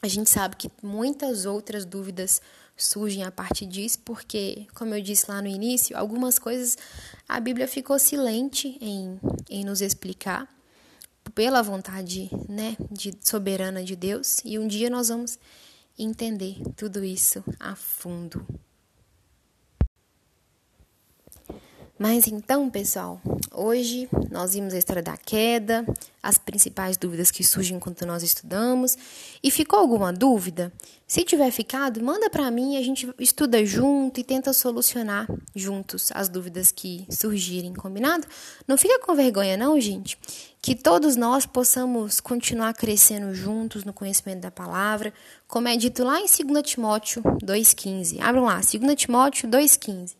A 0.02 0.08
gente 0.08 0.30
sabe 0.30 0.56
que 0.56 0.70
muitas 0.82 1.46
outras 1.46 1.86
dúvidas 1.86 2.42
surgem 2.78 3.24
a 3.24 3.32
partir 3.32 3.66
disso, 3.66 4.00
porque, 4.04 4.68
como 4.74 4.94
eu 4.94 5.02
disse 5.02 5.30
lá 5.30 5.42
no 5.42 5.48
início, 5.48 5.98
algumas 5.98 6.38
coisas 6.38 6.78
a 7.28 7.40
Bíblia 7.40 7.68
ficou 7.68 7.98
silente 7.98 8.78
em, 8.82 9.20
em 9.50 9.64
nos 9.64 9.82
explicar 9.82 10.48
pela 11.34 11.62
vontade 11.62 12.30
né, 12.48 12.76
de, 12.92 13.14
soberana 13.22 13.84
de 13.84 13.96
Deus, 13.96 14.42
e 14.46 14.60
um 14.60 14.68
dia 14.68 14.90
nós 14.90 15.10
vamos 15.10 15.40
entender 15.98 16.58
tudo 16.76 17.04
isso 17.04 17.44
a 17.60 17.76
fundo. 17.76 18.46
Mas 21.98 22.28
então, 22.28 22.70
pessoal, 22.70 23.22
hoje 23.54 24.10
nós 24.30 24.54
vimos 24.54 24.74
a 24.74 24.78
história 24.78 25.02
da 25.02 25.16
queda, 25.16 25.86
as 26.22 26.38
principais 26.38 26.98
dúvidas 26.98 27.32
que 27.32 27.42
surgem 27.42 27.78
enquanto 27.78 28.06
nós 28.06 28.22
estudamos. 28.22 28.98
E 29.42 29.50
ficou 29.50 29.80
alguma 29.80 30.12
dúvida? 30.12 30.74
Se 31.08 31.24
tiver 31.24 31.50
ficado, 31.52 32.04
manda 32.04 32.30
para 32.30 32.52
mim, 32.52 32.76
a 32.76 32.82
gente 32.82 33.10
estuda 33.18 33.66
junto 33.66 34.20
e 34.20 34.26
tenta 34.26 34.52
solucionar 34.52 35.26
juntos 35.56 36.12
as 36.14 36.28
dúvidas 36.28 36.70
que 36.70 37.08
surgirem, 37.10 37.74
combinado? 37.74 38.28
Não 38.68 38.78
fica 38.78 39.00
com 39.00 39.16
vergonha 39.16 39.56
não, 39.56 39.80
gente. 39.80 40.18
Que 40.62 40.76
todos 40.76 41.16
nós 41.16 41.46
possamos 41.46 42.20
continuar 42.20 42.74
crescendo 42.74 43.34
juntos 43.34 43.86
no 43.86 43.94
conhecimento 43.94 44.42
da 44.42 44.52
palavra, 44.52 45.14
como 45.48 45.70
é 45.70 45.78
dito 45.78 46.04
lá 46.04 46.20
em 46.20 46.26
2 46.26 46.62
Timóteo 46.62 47.24
2:15. 47.42 48.20
Abram 48.20 48.44
lá, 48.44 48.60
2 48.60 48.96
Timóteo 48.98 49.48
2:15. 49.48 50.18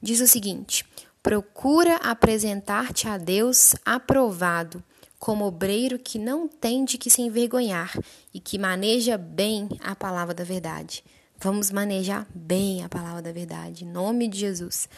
Diz 0.00 0.20
o 0.20 0.28
seguinte: 0.28 0.84
Procura 1.26 1.96
apresentar-te 1.96 3.08
a 3.08 3.18
Deus 3.18 3.74
aprovado, 3.84 4.80
como 5.18 5.44
obreiro 5.44 5.98
que 5.98 6.20
não 6.20 6.46
tem 6.46 6.84
de 6.84 6.96
que 6.96 7.10
se 7.10 7.20
envergonhar 7.20 7.92
e 8.32 8.38
que 8.38 8.56
maneja 8.56 9.18
bem 9.18 9.68
a 9.80 9.96
palavra 9.96 10.32
da 10.32 10.44
verdade. 10.44 11.02
Vamos 11.40 11.72
manejar 11.72 12.28
bem 12.32 12.84
a 12.84 12.88
palavra 12.88 13.20
da 13.20 13.32
verdade, 13.32 13.84
em 13.84 13.88
nome 13.88 14.28
de 14.28 14.38
Jesus. 14.38 14.88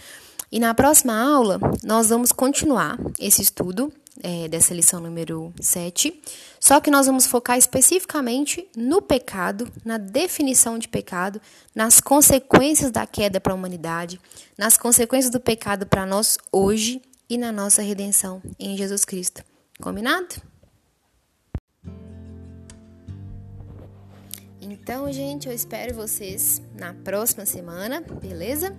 E 0.52 0.60
na 0.60 0.74
próxima 0.74 1.18
aula, 1.18 1.58
nós 1.82 2.10
vamos 2.10 2.30
continuar 2.30 2.98
esse 3.18 3.40
estudo 3.40 3.90
é, 4.22 4.48
dessa 4.48 4.74
lição 4.74 5.00
número 5.00 5.52
7, 5.60 6.22
só 6.60 6.80
que 6.80 6.90
nós 6.90 7.06
vamos 7.06 7.26
focar 7.26 7.58
especificamente 7.58 8.68
no 8.76 9.00
pecado, 9.00 9.70
na 9.84 9.98
definição 9.98 10.78
de 10.78 10.88
pecado, 10.88 11.40
nas 11.74 12.00
consequências 12.00 12.90
da 12.90 13.06
queda 13.06 13.40
para 13.40 13.52
a 13.52 13.56
humanidade, 13.56 14.20
nas 14.56 14.76
consequências 14.76 15.30
do 15.30 15.40
pecado 15.40 15.86
para 15.86 16.06
nós 16.06 16.38
hoje 16.52 17.00
e 17.28 17.36
na 17.36 17.52
nossa 17.52 17.82
redenção 17.82 18.42
em 18.58 18.76
Jesus 18.76 19.04
Cristo. 19.04 19.42
Combinado? 19.80 20.36
Então, 24.60 25.10
gente, 25.12 25.48
eu 25.48 25.54
espero 25.54 25.94
vocês 25.94 26.60
na 26.74 26.92
próxima 26.92 27.46
semana, 27.46 28.00
beleza? 28.00 28.76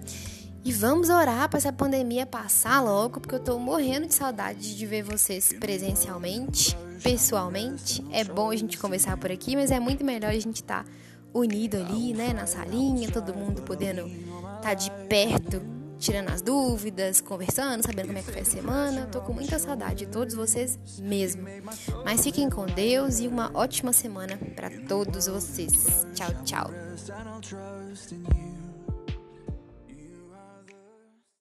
E 0.63 0.74
vamos 0.74 1.10
orar 1.10 1.50
para 1.50 1.58
essa 1.58 1.72
pandemia 1.72 2.26
passar 2.26 2.82
logo, 2.82 3.19
porque 3.19 3.36
eu 3.36 3.39
tô 3.39 3.58
morrendo 3.58 4.08
de 4.08 4.13
saudade 4.13 4.78
de 4.78 4.86
ver 4.86 5.04
vocês 5.04 5.54
presencialmente, 5.60 6.78
pessoalmente. 7.02 8.06
É 8.12 8.24
bom 8.24 8.52
a 8.52 8.56
gente 8.56 8.78
conversar 8.78 9.15
por 9.17 9.32
aqui, 9.32 9.56
mas 9.56 9.72
é 9.72 9.80
muito 9.80 10.04
melhor 10.04 10.32
a 10.32 10.39
gente 10.39 10.58
estar 10.62 10.84
tá 10.84 10.89
unido 11.34 11.78
ali, 11.78 12.13
né, 12.13 12.34
na 12.34 12.45
salinha, 12.45 13.10
todo 13.10 13.34
mundo 13.34 13.62
podendo 13.62 14.06
estar 14.06 14.62
tá 14.62 14.74
de 14.74 14.91
perto, 15.08 15.62
tirando 15.98 16.30
as 16.30 16.41
dúvidas, 16.41 17.22
conversando, 17.22 17.84
sabendo 17.84 18.08
como 18.08 18.17
é 18.17 18.22
que 18.22 18.32
foi 18.32 18.41
a 18.41 18.45
semana. 18.45 19.06
Tô 19.12 19.22
com 19.22 19.34
muita 19.34 19.60
saudade 19.60 20.06
de 20.06 20.08
todos 20.08 20.36
vocês 20.36 20.78
mesmo. 21.00 21.43
Mas 22.04 22.24
fiquem 22.24 22.50
com 22.50 22.65
Deus 22.65 23.19
e 23.19 23.28
uma 23.28 23.50
ótima 23.54 23.93
semana 23.93 24.38
para 24.56 24.69
todos 24.88 25.28
vocês. 25.28 26.06
Tchau, 26.13 26.34
tchau. 26.43 26.72